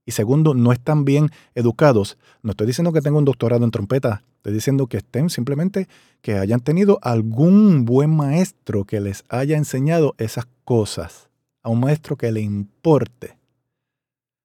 y 0.04 0.12
segundo 0.12 0.54
no 0.54 0.72
están 0.72 1.04
bien 1.04 1.30
educados, 1.54 2.18
no 2.42 2.50
estoy 2.50 2.66
diciendo 2.66 2.92
que 2.92 3.00
tengan 3.00 3.18
un 3.18 3.24
doctorado 3.24 3.64
en 3.64 3.70
trompeta, 3.70 4.22
estoy 4.36 4.52
diciendo 4.52 4.86
que 4.86 4.98
estén 4.98 5.30
simplemente 5.30 5.88
que 6.20 6.38
hayan 6.38 6.60
tenido 6.60 6.98
algún 7.02 7.84
buen 7.84 8.14
maestro 8.14 8.84
que 8.84 9.00
les 9.00 9.24
haya 9.28 9.56
enseñado 9.56 10.14
esas 10.18 10.46
cosas, 10.64 11.28
a 11.62 11.68
un 11.68 11.80
maestro 11.80 12.16
que 12.16 12.32
le 12.32 12.40
importe. 12.40 13.38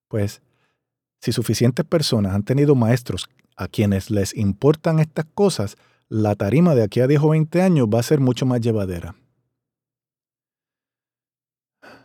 Pues 0.08 0.41
si 1.20 1.32
suficientes 1.32 1.86
personas 1.86 2.36
han 2.36 2.43
tenido 2.43 2.76
maestros 2.76 3.30
a 3.56 3.67
quienes 3.67 4.12
les 4.12 4.36
importan 4.36 5.00
estas 5.00 5.26
cosas, 5.34 5.76
la 6.10 6.36
tarima 6.36 6.76
de 6.76 6.84
aquí 6.84 7.02
a 7.02 7.08
10 7.08 7.22
o 7.22 7.30
20 7.30 7.62
años 7.62 7.88
va 7.93 8.00
a 8.00 8.04
ser 8.04 8.20
mucho 8.20 8.46
más 8.46 8.62
llevadera. 8.62 9.15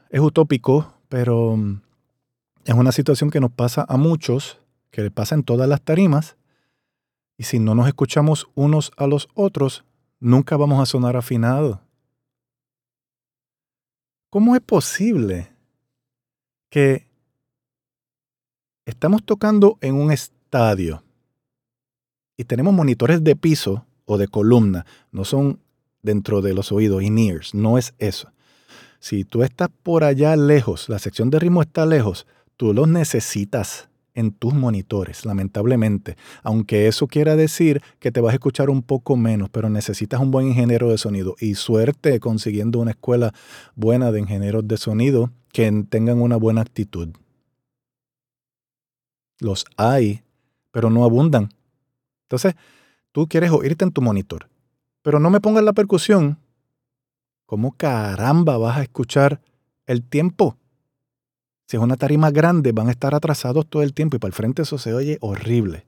Es 0.08 0.20
utópico, 0.20 0.91
pero 1.12 1.58
mm, 1.58 1.82
es 2.64 2.74
una 2.74 2.90
situación 2.90 3.30
que 3.30 3.38
nos 3.38 3.52
pasa 3.52 3.84
a 3.86 3.98
muchos, 3.98 4.58
que 4.90 5.02
le 5.02 5.10
pasa 5.10 5.34
en 5.34 5.42
todas 5.42 5.68
las 5.68 5.82
tarimas, 5.82 6.38
y 7.36 7.44
si 7.44 7.58
no 7.58 7.74
nos 7.74 7.86
escuchamos 7.86 8.48
unos 8.54 8.92
a 8.96 9.06
los 9.06 9.28
otros, 9.34 9.84
nunca 10.20 10.56
vamos 10.56 10.80
a 10.80 10.86
sonar 10.86 11.18
afinados. 11.18 11.80
¿Cómo 14.30 14.56
es 14.56 14.62
posible 14.62 15.52
que 16.70 17.06
estamos 18.86 19.22
tocando 19.22 19.76
en 19.82 19.96
un 19.96 20.12
estadio 20.12 21.02
y 22.38 22.44
tenemos 22.44 22.72
monitores 22.72 23.22
de 23.22 23.36
piso 23.36 23.84
o 24.06 24.16
de 24.16 24.28
columna, 24.28 24.86
no 25.10 25.26
son 25.26 25.60
dentro 26.00 26.40
de 26.40 26.54
los 26.54 26.72
oídos, 26.72 27.02
in-ears, 27.02 27.54
no 27.54 27.76
es 27.76 27.92
eso. 27.98 28.32
Si 29.02 29.24
tú 29.24 29.42
estás 29.42 29.68
por 29.82 30.04
allá 30.04 30.36
lejos, 30.36 30.88
la 30.88 31.00
sección 31.00 31.28
de 31.28 31.40
ritmo 31.40 31.60
está 31.60 31.84
lejos, 31.86 32.24
tú 32.56 32.72
los 32.72 32.86
necesitas 32.86 33.88
en 34.14 34.30
tus 34.30 34.54
monitores, 34.54 35.26
lamentablemente. 35.26 36.16
Aunque 36.44 36.86
eso 36.86 37.08
quiera 37.08 37.34
decir 37.34 37.82
que 37.98 38.12
te 38.12 38.20
vas 38.20 38.30
a 38.30 38.34
escuchar 38.34 38.70
un 38.70 38.80
poco 38.80 39.16
menos, 39.16 39.50
pero 39.50 39.68
necesitas 39.68 40.20
un 40.20 40.30
buen 40.30 40.46
ingeniero 40.46 40.88
de 40.88 40.98
sonido 40.98 41.34
y 41.40 41.56
suerte 41.56 42.20
consiguiendo 42.20 42.78
una 42.78 42.92
escuela 42.92 43.34
buena 43.74 44.12
de 44.12 44.20
ingenieros 44.20 44.68
de 44.68 44.76
sonido 44.76 45.32
que 45.52 45.68
tengan 45.90 46.22
una 46.22 46.36
buena 46.36 46.60
actitud. 46.60 47.08
Los 49.40 49.64
hay, 49.76 50.22
pero 50.70 50.90
no 50.90 51.02
abundan. 51.02 51.48
Entonces, 52.26 52.54
tú 53.10 53.26
quieres 53.26 53.50
oírte 53.50 53.84
en 53.84 53.90
tu 53.90 54.00
monitor, 54.00 54.48
pero 55.02 55.18
no 55.18 55.28
me 55.28 55.40
pongas 55.40 55.64
la 55.64 55.72
percusión. 55.72 56.38
¿Cómo 57.52 57.72
caramba 57.72 58.56
vas 58.56 58.78
a 58.78 58.82
escuchar 58.82 59.42
el 59.84 60.02
tiempo? 60.02 60.56
Si 61.66 61.76
es 61.76 61.82
una 61.82 61.98
tarima 61.98 62.30
grande, 62.30 62.72
van 62.72 62.88
a 62.88 62.92
estar 62.92 63.14
atrasados 63.14 63.66
todo 63.66 63.82
el 63.82 63.92
tiempo 63.92 64.16
y 64.16 64.18
para 64.18 64.30
el 64.30 64.32
frente 64.32 64.62
eso 64.62 64.78
se 64.78 64.94
oye 64.94 65.18
horrible. 65.20 65.86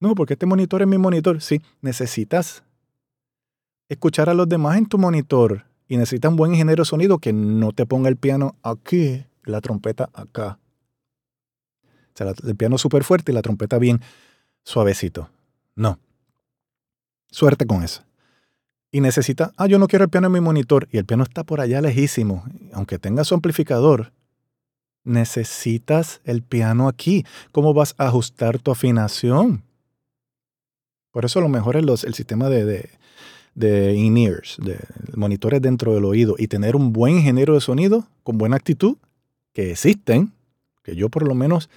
No, 0.00 0.14
porque 0.14 0.32
este 0.32 0.46
monitor 0.46 0.80
es 0.80 0.88
mi 0.88 0.96
monitor. 0.96 1.42
Sí, 1.42 1.60
necesitas 1.82 2.64
escuchar 3.90 4.30
a 4.30 4.34
los 4.34 4.48
demás 4.48 4.78
en 4.78 4.86
tu 4.86 4.96
monitor 4.96 5.66
y 5.88 5.98
necesitas 5.98 6.30
un 6.30 6.38
buen 6.38 6.52
ingeniero 6.52 6.84
de 6.84 6.88
sonido 6.88 7.18
que 7.18 7.34
no 7.34 7.72
te 7.72 7.84
ponga 7.84 8.08
el 8.08 8.16
piano 8.16 8.56
aquí, 8.62 9.26
la 9.44 9.60
trompeta 9.60 10.08
acá. 10.14 10.58
O 11.84 12.12
sea, 12.14 12.32
el 12.44 12.56
piano 12.56 12.78
súper 12.78 13.04
fuerte 13.04 13.30
y 13.30 13.34
la 13.34 13.42
trompeta 13.42 13.78
bien 13.78 14.00
suavecito. 14.64 15.28
No. 15.74 15.98
Suerte 17.30 17.66
con 17.66 17.82
eso. 17.82 18.05
Y 18.90 19.00
necesita, 19.00 19.52
ah, 19.56 19.66
yo 19.66 19.78
no 19.78 19.88
quiero 19.88 20.04
el 20.04 20.10
piano 20.10 20.28
en 20.28 20.32
mi 20.32 20.40
monitor 20.40 20.88
y 20.90 20.98
el 20.98 21.04
piano 21.04 21.24
está 21.24 21.44
por 21.44 21.60
allá 21.60 21.80
lejísimo, 21.80 22.44
aunque 22.72 22.98
tenga 22.98 23.24
su 23.24 23.34
amplificador. 23.34 24.12
Necesitas 25.04 26.20
el 26.24 26.42
piano 26.42 26.88
aquí. 26.88 27.24
¿Cómo 27.52 27.74
vas 27.74 27.94
a 27.98 28.06
ajustar 28.06 28.58
tu 28.58 28.70
afinación? 28.70 29.62
Por 31.10 31.24
eso 31.24 31.40
lo 31.40 31.48
mejor 31.48 31.76
es 31.76 32.04
el 32.04 32.14
sistema 32.14 32.48
de, 32.48 32.64
de, 32.64 32.90
de 33.54 33.94
in-ears, 33.94 34.58
de 34.62 34.78
monitores 35.14 35.62
dentro 35.62 35.94
del 35.94 36.04
oído 36.04 36.36
y 36.38 36.46
tener 36.46 36.76
un 36.76 36.92
buen 36.92 37.16
ingeniero 37.16 37.54
de 37.54 37.60
sonido 37.60 38.06
con 38.22 38.38
buena 38.38 38.56
actitud, 38.56 38.96
que 39.52 39.70
existen, 39.70 40.32
que 40.82 40.94
yo 40.94 41.08
por 41.08 41.26
lo 41.26 41.34
menos 41.34 41.70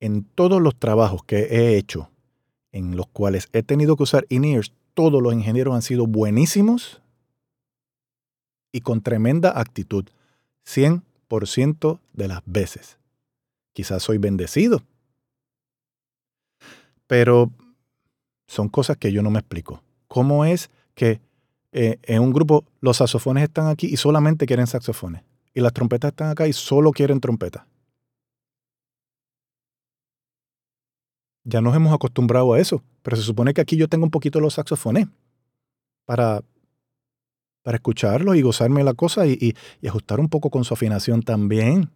en 0.00 0.22
todos 0.22 0.62
los 0.62 0.76
trabajos 0.76 1.24
que 1.24 1.40
he 1.50 1.76
hecho, 1.76 2.08
en 2.70 2.96
los 2.96 3.08
cuales 3.08 3.48
he 3.52 3.64
tenido 3.64 3.96
que 3.96 4.04
usar 4.04 4.26
in-ears, 4.28 4.72
todos 4.98 5.22
los 5.22 5.32
ingenieros 5.32 5.76
han 5.76 5.82
sido 5.82 6.08
buenísimos 6.08 7.00
y 8.72 8.80
con 8.80 9.00
tremenda 9.00 9.60
actitud, 9.60 10.06
100% 10.66 12.00
de 12.14 12.26
las 12.26 12.42
veces. 12.46 12.98
Quizás 13.74 14.02
soy 14.02 14.18
bendecido, 14.18 14.82
pero 17.06 17.52
son 18.48 18.68
cosas 18.68 18.96
que 18.96 19.12
yo 19.12 19.22
no 19.22 19.30
me 19.30 19.38
explico. 19.38 19.84
¿Cómo 20.08 20.44
es 20.44 20.68
que 20.96 21.20
eh, 21.70 22.00
en 22.02 22.20
un 22.20 22.32
grupo 22.32 22.64
los 22.80 22.96
saxofones 22.96 23.44
están 23.44 23.68
aquí 23.68 23.86
y 23.86 23.98
solamente 23.98 24.46
quieren 24.46 24.66
saxofones? 24.66 25.22
Y 25.54 25.60
las 25.60 25.74
trompetas 25.74 26.08
están 26.08 26.30
acá 26.30 26.48
y 26.48 26.52
solo 26.52 26.90
quieren 26.90 27.20
trompetas. 27.20 27.62
Ya 31.48 31.62
nos 31.62 31.74
hemos 31.74 31.94
acostumbrado 31.94 32.52
a 32.52 32.60
eso, 32.60 32.82
pero 33.02 33.16
se 33.16 33.22
supone 33.22 33.54
que 33.54 33.62
aquí 33.62 33.78
yo 33.78 33.88
tengo 33.88 34.04
un 34.04 34.10
poquito 34.10 34.38
los 34.38 34.54
saxofones 34.54 35.08
para, 36.04 36.42
para 37.62 37.76
escucharlos 37.76 38.36
y 38.36 38.42
gozarme 38.42 38.84
la 38.84 38.92
cosa 38.92 39.26
y 39.26 39.54
ajustar 39.86 40.20
un 40.20 40.28
poco 40.28 40.50
con 40.50 40.64
su 40.64 40.74
afinación 40.74 41.22
también. 41.22 41.90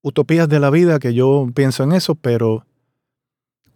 Utopías 0.00 0.48
de 0.48 0.58
la 0.58 0.70
vida 0.70 0.98
que 0.98 1.12
yo 1.12 1.48
pienso 1.54 1.82
en 1.82 1.92
eso, 1.92 2.14
pero 2.14 2.64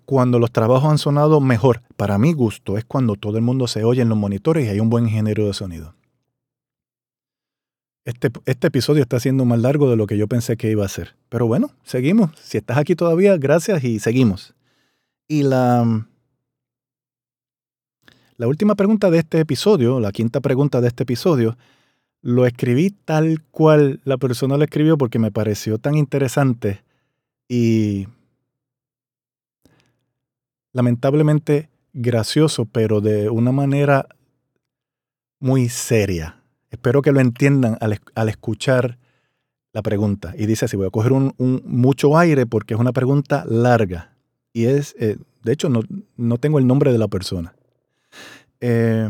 cuando 0.06 0.38
los 0.38 0.50
trabajos 0.50 0.90
han 0.90 0.98
sonado 0.98 1.40
mejor, 1.42 1.82
para 1.96 2.16
mi 2.16 2.32
gusto, 2.32 2.78
es 2.78 2.86
cuando 2.86 3.16
todo 3.16 3.36
el 3.36 3.42
mundo 3.42 3.66
se 3.66 3.84
oye 3.84 4.00
en 4.00 4.08
los 4.08 4.16
monitores 4.16 4.64
y 4.64 4.70
hay 4.70 4.80
un 4.80 4.88
buen 4.88 5.04
ingeniero 5.04 5.46
de 5.46 5.52
sonido. 5.52 5.95
Este, 8.06 8.30
este, 8.44 8.68
episodio 8.68 9.02
está 9.02 9.18
siendo 9.18 9.44
más 9.44 9.58
largo 9.58 9.90
de 9.90 9.96
lo 9.96 10.06
que 10.06 10.16
yo 10.16 10.28
pensé 10.28 10.56
que 10.56 10.70
iba 10.70 10.84
a 10.84 10.88
ser. 10.88 11.16
Pero 11.28 11.48
bueno, 11.48 11.72
seguimos. 11.82 12.30
Si 12.40 12.56
estás 12.56 12.78
aquí 12.78 12.94
todavía, 12.94 13.36
gracias 13.36 13.82
y 13.82 13.98
seguimos. 13.98 14.54
Y 15.26 15.42
la, 15.42 16.06
la 18.36 18.46
última 18.46 18.76
pregunta 18.76 19.10
de 19.10 19.18
este 19.18 19.40
episodio, 19.40 19.98
la 19.98 20.12
quinta 20.12 20.40
pregunta 20.40 20.80
de 20.80 20.86
este 20.86 21.02
episodio, 21.02 21.58
lo 22.22 22.46
escribí 22.46 22.90
tal 22.90 23.42
cual 23.50 24.00
la 24.04 24.18
persona 24.18 24.56
lo 24.56 24.62
escribió 24.62 24.96
porque 24.96 25.18
me 25.18 25.32
pareció 25.32 25.78
tan 25.78 25.96
interesante 25.96 26.84
y 27.48 28.06
lamentablemente 30.72 31.70
gracioso, 31.92 32.66
pero 32.66 33.00
de 33.00 33.30
una 33.30 33.50
manera 33.50 34.06
muy 35.40 35.68
seria. 35.68 36.35
Espero 36.76 37.00
que 37.00 37.10
lo 37.10 37.20
entiendan 37.20 37.78
al, 37.80 38.28
escuchar 38.28 38.98
la 39.72 39.80
pregunta. 39.80 40.34
Y 40.36 40.44
dice 40.44 40.66
así, 40.66 40.76
voy 40.76 40.86
a 40.86 40.90
coger 40.90 41.12
un, 41.12 41.32
mucho 41.64 42.18
aire 42.18 42.44
porque 42.44 42.74
es 42.74 42.80
una 42.80 42.92
pregunta 42.92 43.46
larga. 43.48 44.14
Y 44.52 44.66
es, 44.66 44.94
eh, 44.98 45.16
de 45.42 45.52
hecho, 45.52 45.70
no, 45.70 45.80
no, 46.18 46.36
tengo 46.36 46.58
el 46.58 46.66
nombre 46.66 46.92
de 46.92 46.98
la 46.98 47.08
persona. 47.08 47.54
Eh, 48.60 49.08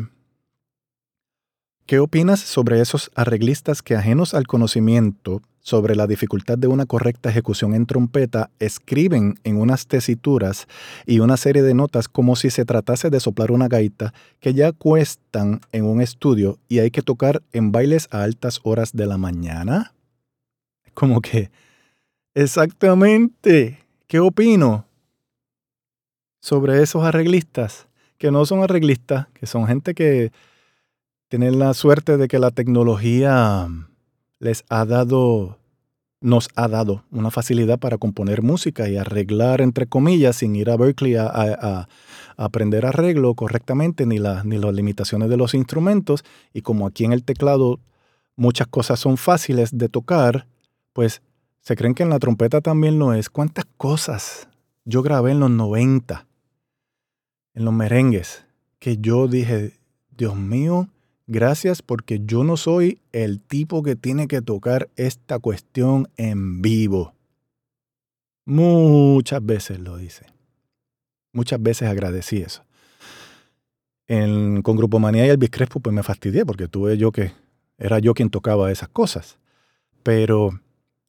¿Qué 1.87 1.99
opinas 1.99 2.39
sobre 2.39 2.81
esos 2.81 3.11
arreglistas 3.17 3.83
que 3.83 3.97
ajenos 3.97 4.33
al 4.33 4.47
conocimiento 4.47 5.43
sobre 5.67 5.97
la 5.97 6.07
dificultad 6.07 6.57
de 6.57 6.69
una 6.69 6.87
correcta 6.87 7.29
ejecución 7.29 7.75
en 7.75 7.87
trompeta 7.87 8.51
escriben 8.61 9.35
en 9.43 9.57
unas 9.57 9.89
tesituras 9.89 10.69
y 11.07 11.19
una 11.19 11.37
serie 11.37 11.65
de 11.65 11.75
notas 11.75 12.07
como 12.07 12.37
si 12.37 12.51
se 12.51 12.65
tratase 12.65 13.11
de 13.11 13.19
soplar 13.19 13.51
una 13.51 13.67
gaita 13.67 14.15
que 14.39 14.55
ya 14.55 14.71
cuestan 14.71 15.61
en 15.73 15.85
un 15.85 16.01
estudio 16.01 16.61
y 16.69 16.79
hay 16.79 16.93
que 16.93 17.03
tocar 17.03 17.43
en 17.53 17.73
bailes 17.73 18.07
a 18.13 18.23
altas 18.23 18.61
horas 18.63 18.93
de 18.93 19.07
la 19.07 19.19
mañana? 19.19 19.93
Como 20.95 21.21
que, 21.21 21.51
exactamente, 22.33 23.81
¿qué 24.07 24.21
opino 24.21 24.87
sobre 26.41 26.81
esos 26.81 27.03
arreglistas? 27.03 27.89
Que 28.19 28.31
no 28.31 28.47
son 28.47 28.63
arreglistas, 28.63 29.27
que 29.35 29.47
son 29.47 29.67
gente 29.67 29.97
que 29.97 30.31
tener 31.27 31.57
la 31.57 31.75
suerte 31.75 32.19
de 32.19 32.29
que 32.29 32.39
la 32.39 32.53
tecnología 32.53 33.69
les 34.47 34.65
ha 34.69 34.85
dado, 34.85 35.59
nos 36.21 36.49
ha 36.55 36.69
dado 36.69 37.03
una 37.11 37.31
facilidad 37.31 37.79
para 37.79 37.99
componer 37.99 38.43
música 38.43 38.89
y 38.89 38.97
arreglar, 38.97 39.61
entre 39.61 39.87
comillas, 39.87 40.37
sin 40.37 40.55
ir 40.55 40.71
a 40.71 40.77
Berkeley 40.77 41.17
a, 41.17 41.89
aprender 42.39 42.85
arreglo 42.85 43.35
correctamente, 43.35 44.07
ni, 44.07 44.19
ni 44.45 44.59
las 44.59 44.75
limitaciones 44.75 45.29
de 45.29 45.37
los 45.37 45.55
instrumentos. 45.55 46.25
Y 46.55 46.63
como 46.63 46.87
aquí 46.87 47.05
en 47.05 47.13
el 47.13 47.25
teclado 47.25 47.81
muchas 48.37 48.69
cosas 48.69 49.01
son 49.01 49.17
fáciles 49.17 49.77
de 49.77 49.89
tocar, 49.89 50.47
pues 50.93 51.23
se 51.61 51.75
creen 51.75 51.95
que 51.95 52.05
en 52.05 52.11
la 52.11 52.21
trompeta 52.21 52.61
también 52.61 52.99
lo 52.99 53.15
es. 53.15 53.29
¿Cuántas 53.29 53.65
cosas 53.77 54.49
yo 54.85 55.03
grabé 55.03 55.33
en 55.33 55.41
los 55.41 55.51
90, 55.51 56.27
en 57.55 57.65
los 57.65 57.75
merengues, 57.75 58.45
que 58.79 58.99
yo 58.99 59.27
dije, 59.27 59.73
Dios 60.17 60.37
mío, 60.37 60.89
Gracias 61.29 61.83
porque 61.83 62.21
yo 62.25 62.45
no 62.45 62.57
soy 62.57 63.01
el 63.11 63.41
tipo 63.41 63.83
que 63.83 63.97
tiene 63.97 64.29
que 64.29 64.43
tocar 64.43 64.89
esta 64.95 65.41
cuestión 65.41 66.09
en 66.17 66.62
vivo. 66.62 67.15
Muchas 68.45 69.45
veces 69.45 69.81
lo 69.81 69.97
dice. 69.97 70.27
Muchas 71.33 71.61
veces 71.61 71.89
agradecí 71.89 72.39
eso. 72.39 72.62
En, 74.07 74.62
con 74.62 74.77
Grupo 74.77 75.01
Manía 75.01 75.27
y 75.27 75.31
Elvis 75.31 75.51
Crespo 75.51 75.81
pues 75.81 75.93
me 75.93 76.05
fastidié 76.05 76.47
porque 76.47 76.69
tuve 76.69 76.97
yo 76.97 77.11
que 77.11 77.33
era 77.77 77.99
yo 77.99 78.15
quien 78.15 78.31
tocaba 78.31 78.71
esas 78.71 78.89
cosas. 78.89 79.39
Pero 80.05 80.61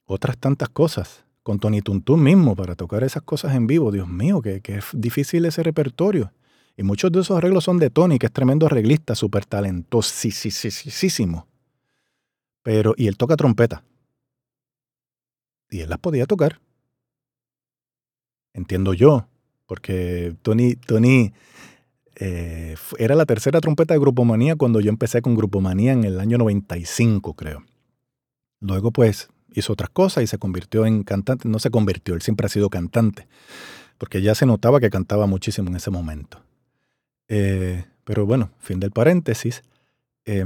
otras 0.06 0.36
tantas 0.39 0.69
cosas, 0.69 1.25
con 1.43 1.60
Tony 1.60 1.82
Tuntún 1.82 2.23
mismo 2.23 2.56
para 2.56 2.75
tocar 2.75 3.03
esas 3.03 3.21
cosas 3.21 3.56
en 3.56 3.67
vivo, 3.67 3.91
Dios 3.91 4.08
mío, 4.08 4.41
que, 4.41 4.62
que 4.62 4.77
es 4.77 4.86
difícil 4.93 5.45
ese 5.45 5.62
repertorio. 5.62 6.32
Y 6.77 6.83
muchos 6.83 7.11
de 7.11 7.21
esos 7.21 7.35
arreglos 7.35 7.63
son 7.63 7.79
de 7.79 7.89
Tony, 7.89 8.19
que 8.19 8.27
es 8.27 8.31
tremendo 8.31 8.67
arreglista, 8.67 9.15
súper 9.15 9.45
talentosísimo. 9.45 11.47
Pero, 12.61 12.93
y 12.95 13.07
él 13.07 13.17
toca 13.17 13.35
trompeta. 13.35 13.83
Y 15.71 15.79
él 15.79 15.89
las 15.89 15.97
podía 15.97 16.27
tocar. 16.27 16.61
Entiendo 18.53 18.93
yo, 18.93 19.27
porque 19.65 20.35
Tony, 20.43 20.75
Tony 20.75 21.33
eh, 22.15 22.75
era 22.99 23.15
la 23.15 23.25
tercera 23.25 23.59
trompeta 23.59 23.95
de 23.95 23.99
Grupo 23.99 24.23
Manía 24.23 24.55
cuando 24.55 24.79
yo 24.79 24.89
empecé 24.89 25.23
con 25.23 25.35
Grupo 25.35 25.61
Manía 25.61 25.93
en 25.93 26.03
el 26.03 26.19
año 26.19 26.37
95, 26.37 27.33
creo. 27.33 27.63
Luego, 28.59 28.91
pues, 28.91 29.29
hizo 29.51 29.73
otras 29.73 29.89
cosas 29.89 30.23
y 30.23 30.27
se 30.27 30.37
convirtió 30.37 30.85
en 30.85 31.03
cantante. 31.03 31.49
No 31.49 31.57
se 31.57 31.71
convirtió, 31.71 32.13
él 32.13 32.21
siempre 32.21 32.45
ha 32.45 32.49
sido 32.49 32.69
cantante, 32.69 33.27
porque 33.97 34.21
ya 34.21 34.35
se 34.35 34.45
notaba 34.45 34.79
que 34.79 34.91
cantaba 34.91 35.25
muchísimo 35.25 35.69
en 35.69 35.77
ese 35.77 35.89
momento. 35.89 36.46
Eh, 37.27 37.85
pero 38.03 38.25
bueno, 38.25 38.51
fin 38.59 38.79
del 38.79 38.91
paréntesis. 38.91 39.63
Eh, 40.25 40.45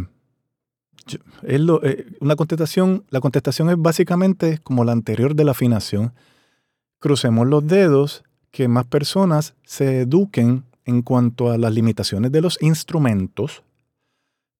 eh, 1.43 2.17
una 2.19 2.35
contestación, 2.35 3.05
la 3.09 3.19
contestación 3.19 3.69
es 3.69 3.77
básicamente 3.77 4.59
como 4.59 4.83
la 4.83 4.91
anterior 4.91 5.35
de 5.35 5.45
la 5.45 5.51
afinación. 5.51 6.13
Crucemos 6.99 7.47
los 7.47 7.65
dedos 7.65 8.23
que 8.51 8.67
más 8.67 8.85
personas 8.85 9.53
se 9.63 10.01
eduquen 10.01 10.63
en 10.85 11.01
cuanto 11.01 11.51
a 11.51 11.57
las 11.57 11.73
limitaciones 11.73 12.31
de 12.31 12.41
los 12.41 12.61
instrumentos 12.61 13.63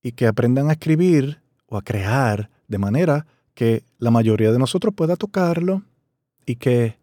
y 0.04 0.14
que 0.14 0.28
aprendan 0.28 0.70
a 0.70 0.74
escribir 0.74 1.42
o 1.68 1.78
a 1.78 1.82
crear 1.82 2.50
de 2.68 2.78
manera 2.78 3.26
que 3.54 3.84
la 3.98 4.12
mayoría 4.12 4.52
de 4.52 4.60
nosotros 4.60 4.94
pueda 4.94 5.16
tocarlo 5.16 5.84
y 6.46 6.56
que 6.56 6.98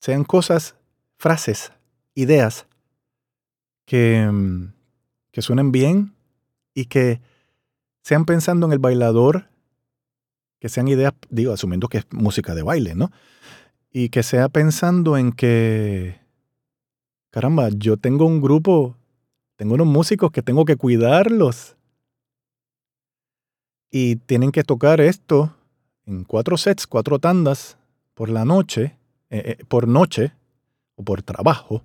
sean 0.00 0.24
cosas, 0.24 0.74
frases, 1.16 1.72
ideas 2.14 2.66
Mm, 3.92 4.72
que, 5.30 5.42
suenen 5.42 5.70
bien 5.70 6.14
y 6.72 6.86
que 6.86 7.20
sean 8.02 8.24
pensando 8.24 8.66
en 8.66 8.72
el 8.72 8.78
bailador, 8.78 9.48
que 10.60 10.70
sean 10.70 10.88
ideas, 10.88 11.12
digo, 11.28 11.52
asumiendo 11.52 11.88
que 11.88 11.98
es 11.98 12.06
música 12.10 12.54
de 12.54 12.62
baile, 12.62 12.94
¿no? 12.94 13.10
Y 13.90 14.08
que 14.08 14.22
sea 14.22 14.48
pensando 14.48 15.18
en 15.18 15.32
que, 15.32 16.20
caramba, 17.30 17.68
yo 17.68 17.98
tengo 17.98 18.24
un 18.24 18.40
grupo, 18.40 18.96
tengo 19.56 19.74
unos 19.74 19.86
músicos 19.86 20.32
que 20.32 20.42
tengo 20.42 20.64
que 20.64 20.76
cuidarlos. 20.76 21.76
Y 23.90 24.16
tienen 24.16 24.52
que 24.52 24.64
tocar 24.64 25.02
esto 25.02 25.54
en 26.06 26.24
cuatro 26.24 26.56
sets, 26.56 26.86
cuatro 26.86 27.18
tandas 27.18 27.76
por 28.14 28.30
la 28.30 28.46
noche, 28.46 28.96
eh, 29.28 29.56
eh, 29.58 29.64
por 29.68 29.86
noche 29.86 30.32
o 30.94 31.04
por 31.04 31.22
trabajo. 31.22 31.82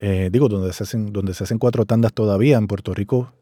Eh, 0.00 0.28
digo, 0.32 0.48
donde 0.48 0.72
se, 0.72 0.84
hacen, 0.84 1.12
donde 1.12 1.34
se 1.34 1.44
hacen 1.44 1.58
cuatro 1.58 1.86
tandas 1.86 2.12
todavía 2.12 2.58
en 2.58 2.66
Puerto 2.66 2.94
Rico, 2.94 3.32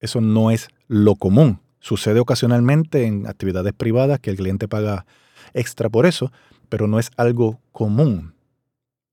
eso 0.00 0.20
no 0.20 0.50
es 0.50 0.68
lo 0.88 1.16
común. 1.16 1.60
Sucede 1.80 2.20
ocasionalmente 2.20 3.06
en 3.06 3.26
actividades 3.26 3.72
privadas 3.72 4.20
que 4.20 4.30
el 4.30 4.36
cliente 4.36 4.68
paga 4.68 5.06
extra 5.54 5.88
por 5.88 6.06
eso, 6.06 6.32
pero 6.68 6.86
no 6.86 6.98
es 6.98 7.10
algo 7.16 7.60
común. 7.72 8.34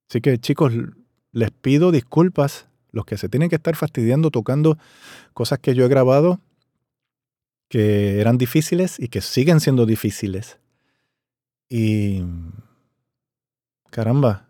Así 0.10 0.22
que 0.22 0.38
chicos, 0.38 0.74
les 1.32 1.52
pido 1.52 1.92
disculpas, 1.92 2.68
los 2.92 3.06
que 3.06 3.18
se 3.18 3.30
tienen 3.30 3.50
que 3.50 3.56
estar 3.56 3.76
fastidiando 3.76 4.32
tocando 4.32 4.78
cosas 5.34 5.60
que 5.60 5.76
yo 5.76 5.86
he 5.86 5.90
grabado 5.90 6.40
que 7.70 8.20
eran 8.20 8.38
difíciles 8.38 9.00
y 9.00 9.08
que 9.08 9.22
siguen 9.22 9.60
siendo 9.60 9.86
difíciles. 9.86 10.58
Y 11.70 12.24
caramba, 13.92 14.49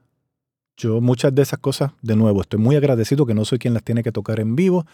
yo 0.79 1.01
muchas 1.01 1.35
de 1.35 1.41
esas 1.41 1.59
cosas, 1.59 1.91
de 2.01 2.15
nuevo, 2.15 2.41
estoy 2.41 2.59
muy 2.59 2.75
agradecido 2.75 3.25
que 3.25 3.33
no 3.33 3.43
soy 3.43 3.59
quien 3.59 3.73
las 3.73 3.83
tiene 3.83 4.01
que 4.01 4.13
tocar 4.13 4.39
en 4.39 4.55
vivo 4.55 4.85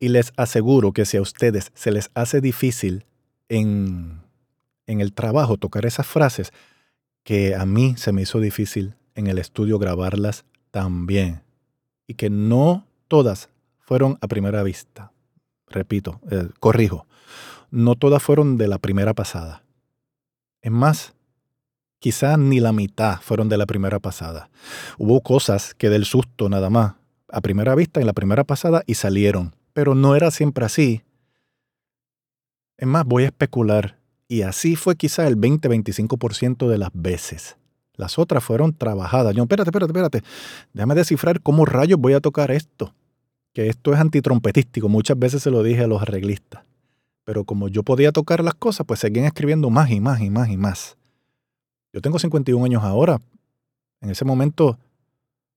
y 0.00 0.08
les 0.08 0.32
aseguro 0.36 0.92
que 0.92 1.04
si 1.04 1.18
a 1.18 1.22
ustedes 1.22 1.70
se 1.74 1.92
les 1.92 2.10
hace 2.14 2.40
difícil 2.40 3.04
en, 3.48 4.22
en 4.86 5.00
el 5.00 5.12
trabajo 5.12 5.58
tocar 5.58 5.84
esas 5.84 6.06
frases, 6.06 6.52
que 7.24 7.54
a 7.54 7.66
mí 7.66 7.94
se 7.98 8.10
me 8.10 8.22
hizo 8.22 8.40
difícil 8.40 8.94
en 9.14 9.26
el 9.26 9.38
estudio 9.38 9.78
grabarlas 9.78 10.46
también. 10.70 11.42
Y 12.06 12.14
que 12.14 12.30
no 12.30 12.86
todas 13.06 13.50
fueron 13.80 14.16
a 14.22 14.28
primera 14.28 14.62
vista. 14.62 15.12
Repito, 15.66 16.20
eh, 16.30 16.48
corrijo, 16.58 17.06
no 17.70 17.96
todas 17.96 18.22
fueron 18.22 18.56
de 18.56 18.66
la 18.66 18.78
primera 18.78 19.12
pasada. 19.12 19.62
Es 20.62 20.72
más, 20.72 21.14
quizás 21.98 22.38
ni 22.38 22.60
la 22.60 22.72
mitad 22.72 23.20
fueron 23.20 23.48
de 23.48 23.58
la 23.58 23.66
primera 23.66 23.98
pasada. 23.98 24.50
Hubo 24.98 25.20
cosas 25.20 25.74
que 25.74 25.90
del 25.90 26.04
susto 26.04 26.48
nada 26.48 26.70
más, 26.70 26.94
a 27.30 27.40
primera 27.40 27.74
vista 27.74 28.00
en 28.00 28.06
la 28.06 28.12
primera 28.12 28.44
pasada 28.44 28.82
y 28.86 28.94
salieron. 28.94 29.54
Pero 29.72 29.94
no 29.94 30.16
era 30.16 30.30
siempre 30.30 30.64
así. 30.64 31.02
Es 32.76 32.86
más, 32.86 33.04
voy 33.04 33.24
a 33.24 33.26
especular. 33.26 33.98
Y 34.28 34.42
así 34.42 34.76
fue 34.76 34.96
quizá 34.96 35.26
el 35.26 35.36
20-25% 35.36 36.68
de 36.68 36.78
las 36.78 36.90
veces. 36.92 37.56
Las 37.94 38.18
otras 38.18 38.44
fueron 38.44 38.72
trabajadas. 38.72 39.34
Yo, 39.34 39.42
espérate, 39.42 39.70
espérate, 39.70 39.90
espérate. 39.90 40.22
Déjame 40.72 40.94
descifrar 40.94 41.40
cómo 41.40 41.64
rayos 41.64 41.98
voy 41.98 42.12
a 42.12 42.20
tocar 42.20 42.50
esto. 42.50 42.94
Que 43.52 43.68
esto 43.68 43.92
es 43.92 43.98
antitrompetístico. 43.98 44.88
Muchas 44.88 45.18
veces 45.18 45.42
se 45.42 45.50
lo 45.50 45.62
dije 45.62 45.82
a 45.82 45.86
los 45.86 46.02
arreglistas. 46.02 46.62
Pero 47.24 47.44
como 47.44 47.68
yo 47.68 47.82
podía 47.82 48.12
tocar 48.12 48.44
las 48.44 48.54
cosas, 48.54 48.86
pues 48.86 49.00
seguían 49.00 49.26
escribiendo 49.26 49.70
más 49.70 49.90
y 49.90 50.00
más 50.00 50.20
y 50.20 50.30
más 50.30 50.48
y 50.48 50.56
más. 50.56 50.97
Yo 51.98 52.02
tengo 52.02 52.20
51 52.20 52.64
años 52.64 52.84
ahora. 52.84 53.20
En 54.00 54.10
ese 54.10 54.24
momento 54.24 54.78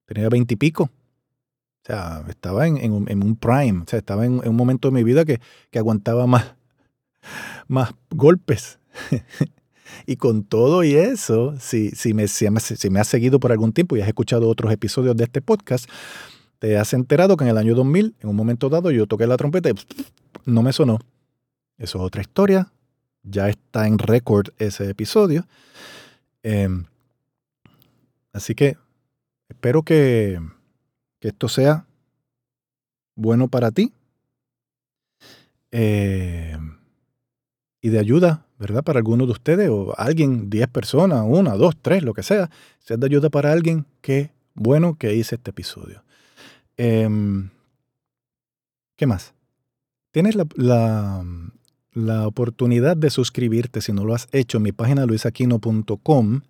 tenía 0.07 0.27
20 0.27 0.55
y 0.55 0.57
pico. 0.57 0.85
O 0.85 1.85
sea, 1.85 2.25
estaba 2.29 2.65
en, 2.65 2.91
un 2.91 3.35
prime. 3.35 3.83
O 3.83 3.85
sea, 3.87 3.99
estaba 3.99 4.25
en, 4.25 4.47
un 4.49 4.55
momento 4.55 4.87
de 4.87 4.95
mi 4.95 5.03
vida 5.03 5.23
que, 5.23 5.39
que 5.69 5.77
aguantaba 5.77 6.25
más, 6.25 6.55
más 7.67 7.93
golpes. 8.09 8.79
y 10.07 10.15
con 10.15 10.43
todo 10.43 10.83
y 10.83 10.95
eso, 10.95 11.53
si, 11.59 11.91
si, 11.91 12.15
me, 12.15 12.27
si, 12.27 12.49
me, 12.49 12.99
has 12.99 13.07
seguido 13.07 13.39
por 13.39 13.51
algún 13.51 13.71
tiempo 13.71 13.95
y 13.95 14.01
has 14.01 14.07
escuchado 14.07 14.49
otros 14.49 14.73
episodios 14.73 15.15
de 15.15 15.25
este 15.25 15.43
podcast, 15.43 15.87
te 16.57 16.75
has 16.75 16.91
enterado 16.95 17.37
que 17.37 17.43
en 17.43 17.51
el 17.51 17.57
año 17.59 17.75
2000, 17.75 18.15
en 18.19 18.29
un 18.29 18.35
momento 18.35 18.67
dado, 18.67 18.89
yo 18.89 19.05
toqué 19.05 19.27
la 19.27 19.37
trompeta 19.37 19.69
y 19.69 19.73
no 20.45 20.63
me 20.63 20.73
sonó. 20.73 20.97
Eso 21.77 21.99
es 21.99 22.03
otra 22.03 22.21
historia. 22.21 22.71
Ya 23.21 23.47
está 23.47 23.85
en 23.85 23.99
récord 23.99 24.47
ese 24.57 24.89
episodio. 24.89 25.45
Em, 26.43 26.85
así 28.33 28.55
que 28.55 28.77
espero 29.49 29.83
que, 29.83 30.39
que, 31.19 31.29
esto 31.29 31.47
sea 31.47 31.85
bueno 33.15 33.47
para 33.47 33.71
ti. 33.71 33.93
Eh, 35.71 36.57
y 37.81 37.89
de 37.89 37.99
ayuda, 37.99 38.45
¿verdad? 38.59 38.83
Para 38.83 38.99
alguno 38.99 39.25
de 39.25 39.31
ustedes 39.31 39.69
o 39.69 39.93
alguien, 39.97 40.49
10 40.49 40.67
personas, 40.67 41.23
una, 41.25 41.55
dos, 41.55 41.75
tres, 41.81 42.03
lo 42.03 42.13
que 42.13 42.23
sea. 42.23 42.49
Si 42.79 42.93
es 42.93 42.99
de 42.99 43.05
ayuda 43.05 43.29
para 43.29 43.51
alguien, 43.51 43.85
qué 44.01 44.31
bueno 44.53 44.97
que 44.97 45.15
hice 45.15 45.35
este 45.35 45.49
episodio. 45.49 46.03
Em, 46.77 47.49
¿Qué 48.95 49.07
más? 49.07 49.33
Tienes 50.11 50.35
la, 50.35 50.45
la, 50.55 51.25
la, 51.93 52.27
oportunidad 52.27 52.97
de 52.97 53.09
suscribirte 53.09 53.81
si 53.81 53.93
no 53.93 54.05
lo 54.05 54.13
has 54.13 54.27
hecho 54.31 54.57
en 54.57 54.63
mi 54.63 54.71
página 54.71 55.05
luisaquino.com 55.05 56.41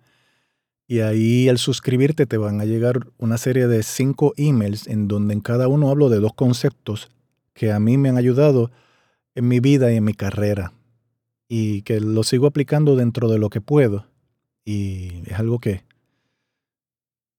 y 0.86 1.00
ahí 1.00 1.48
al 1.48 1.58
suscribirte 1.58 2.26
te 2.26 2.36
van 2.36 2.60
a 2.60 2.64
llegar 2.64 3.06
una 3.18 3.38
serie 3.38 3.66
de 3.66 3.82
cinco 3.82 4.34
emails 4.36 4.86
en 4.86 5.08
donde 5.08 5.34
en 5.34 5.40
cada 5.40 5.68
uno 5.68 5.90
hablo 5.90 6.08
de 6.08 6.20
dos 6.20 6.34
conceptos 6.34 7.10
que 7.54 7.72
a 7.72 7.80
mí 7.80 7.98
me 7.98 8.08
han 8.08 8.16
ayudado 8.16 8.70
en 9.34 9.48
mi 9.48 9.60
vida 9.60 9.92
y 9.92 9.96
en 9.96 10.04
mi 10.04 10.14
carrera 10.14 10.72
y 11.54 11.82
que 11.82 12.00
lo 12.00 12.22
sigo 12.22 12.46
aplicando 12.46 12.96
dentro 12.96 13.28
de 13.28 13.38
lo 13.38 13.50
que 13.50 13.60
puedo. 13.60 14.06
Y 14.64 15.22
es 15.26 15.38
algo 15.38 15.58
que, 15.58 15.84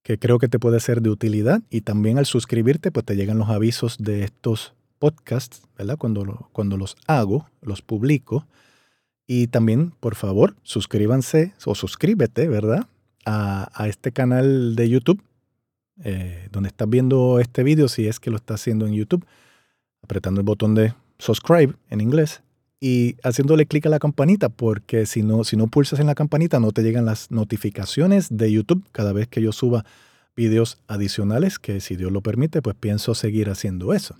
que 0.04 0.20
creo 0.20 0.38
que 0.38 0.48
te 0.48 0.60
puede 0.60 0.80
ser 0.80 1.02
de 1.02 1.10
utilidad. 1.10 1.64
Y 1.72 1.82
también 1.82 2.20
al 2.20 2.28
suscribirte, 2.28 2.92
pues 2.92 3.08
te 3.08 3.16
llegan 3.16 3.40
los 3.40 3.50
avisos 3.50 3.98
de 3.98 4.24
estos 4.24 4.76
podcasts, 5.04 5.64
¿verdad? 5.78 5.98
Cuando, 5.98 6.48
cuando 6.54 6.78
los 6.78 6.96
hago, 7.08 7.50
los 7.62 7.82
publico. 7.82 8.48
Y 9.28 9.48
también, 9.48 9.92
por 10.00 10.16
favor, 10.16 10.56
suscríbanse 10.64 11.54
o 11.66 11.76
suscríbete, 11.76 12.48
¿verdad? 12.48 12.88
A, 13.26 13.86
este 13.90 14.14
canal 14.14 14.78
de 14.78 14.88
YouTube, 14.88 15.22
eh, 16.06 16.48
donde 16.54 16.70
estás 16.70 16.90
viendo 16.90 17.42
este 17.42 17.64
video, 17.64 17.90
si 17.90 18.08
es 18.08 18.22
que 18.22 18.30
lo 18.30 18.38
estás 18.38 18.62
haciendo 18.62 18.88
en 18.88 18.94
YouTube, 18.94 19.26
apretando 20.02 20.40
el 20.40 20.46
botón 20.46 20.74
de 20.74 20.94
subscribe 21.20 21.74
en 21.90 22.00
inglés 22.00 22.42
y 22.80 23.18
haciéndole 23.24 23.66
clic 23.66 23.86
a 23.88 23.90
la 23.90 24.00
campanita, 24.00 24.48
porque 24.48 25.06
si 25.06 25.22
no, 25.22 25.44
si 25.44 25.58
no 25.58 25.68
pulsas 25.68 26.00
en 26.00 26.08
la 26.08 26.16
campanita 26.16 26.62
no 26.62 26.72
te 26.72 26.82
llegan 26.82 27.04
las 27.04 27.30
notificaciones 27.30 28.30
de 28.30 28.54
YouTube 28.54 28.88
cada 28.94 29.12
vez 29.12 29.28
que 29.28 29.42
yo 29.42 29.52
suba 29.52 29.84
videos 30.34 30.78
adicionales, 30.88 31.60
que 31.60 31.82
si 31.82 31.98
Dios 31.98 32.14
lo 32.14 32.22
permite, 32.22 32.62
pues 32.62 32.78
pienso 32.80 33.16
seguir 33.16 33.50
haciendo 33.50 33.94
eso. 33.94 34.16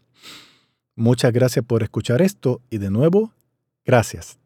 Muchas 0.96 1.34
gracias 1.34 1.66
por 1.66 1.82
escuchar 1.82 2.22
esto 2.22 2.62
y 2.70 2.78
de 2.78 2.92
nuevo, 2.92 3.34
gracias. 3.84 4.43